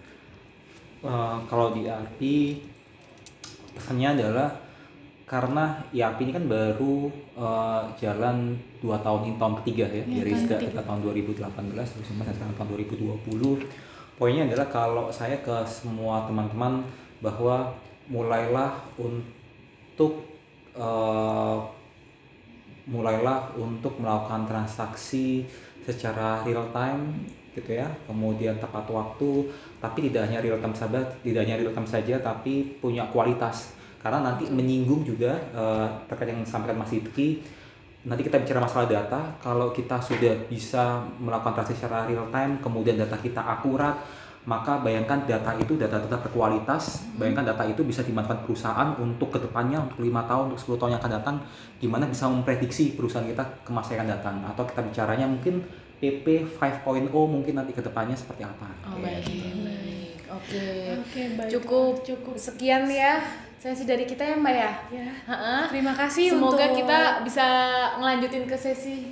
[0.99, 2.21] Eh, kalau di ERP
[3.71, 4.51] pesannya adalah
[5.29, 7.05] karena ERP ini kan baru
[7.37, 11.45] eh, jalan dua tahun ini tahun ketiga ya Iya, dari sejak kita tahun 2018
[11.77, 16.81] terus sampai sekarang tahun 2020 poinnya adalah kalau saya ke semua teman-teman
[17.21, 17.69] bahwa
[18.09, 20.25] mulailah untuk
[20.73, 21.57] eh,
[22.89, 25.45] mulailah untuk melakukan transaksi
[25.85, 27.21] secara real time
[27.53, 27.85] gitu ya.
[28.09, 29.45] Kemudian tepat waktu
[29.77, 34.19] tapi tidak hanya real time saja tidak hanya real time saja tapi punya kualitas karena
[34.23, 37.43] nanti menyinggung juga eh, terkait yang disampaikan Mas Diki
[38.07, 39.19] nanti kita bicara masalah data.
[39.43, 43.99] Kalau kita sudah bisa melakukan transaksi secara real time kemudian data kita akurat
[44.47, 49.83] maka bayangkan data itu data-data berkualitas bayangkan data itu bisa dimanfaatkan perusahaan untuk ke depannya
[49.83, 51.35] untuk lima tahun untuk 10 tahun yang akan datang
[51.77, 54.35] gimana bisa memprediksi perusahaan kita ke masa yang akan datang.
[54.47, 55.61] Atau kita bicaranya mungkin
[55.99, 58.67] PP 5.0 mungkin nanti ke depannya seperti apa.
[58.87, 59.68] Oh, Ya, baik.
[60.29, 60.65] Oke.
[60.95, 61.49] Oke, baik.
[61.51, 62.33] Cukup Cukup.
[62.35, 63.17] sekian ya
[63.55, 64.71] sesi dari kita ya Mbak ya.
[64.89, 65.67] ya Ha-ha.
[65.67, 67.47] terima kasih Semoga untuk kita bisa
[67.97, 69.11] ngelanjutin ke sesi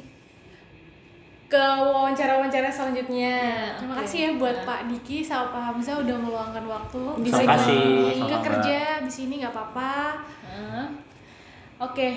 [1.47, 3.35] ke wawancara-wawancara selanjutnya.
[3.73, 4.03] Terima Oke.
[4.03, 4.65] kasih ya buat Nah.
[4.65, 7.47] Pak Diki sama Pak Hamzah udah meluangkan waktu Di Terima sini.
[7.47, 7.83] kasih
[8.23, 9.93] Ke kerja di sini nggak apa-apa.
[10.43, 10.85] Heeh.
[11.79, 12.09] Oke.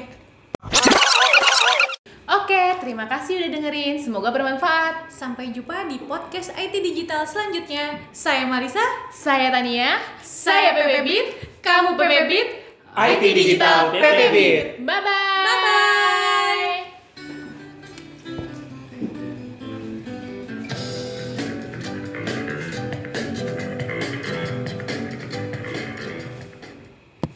[2.31, 3.99] Oke, terima kasih udah dengerin.
[3.99, 5.11] Semoga bermanfaat.
[5.11, 7.99] Sampai jumpa di podcast IT Digital selanjutnya.
[8.15, 8.83] Saya Marisa.
[9.11, 11.27] Saya Tania, saya Pepe Beat,
[11.59, 12.49] kamu Pepe Beat,
[12.95, 14.63] IT Digital Pepe Beat.
[14.87, 16.20] Bye bye.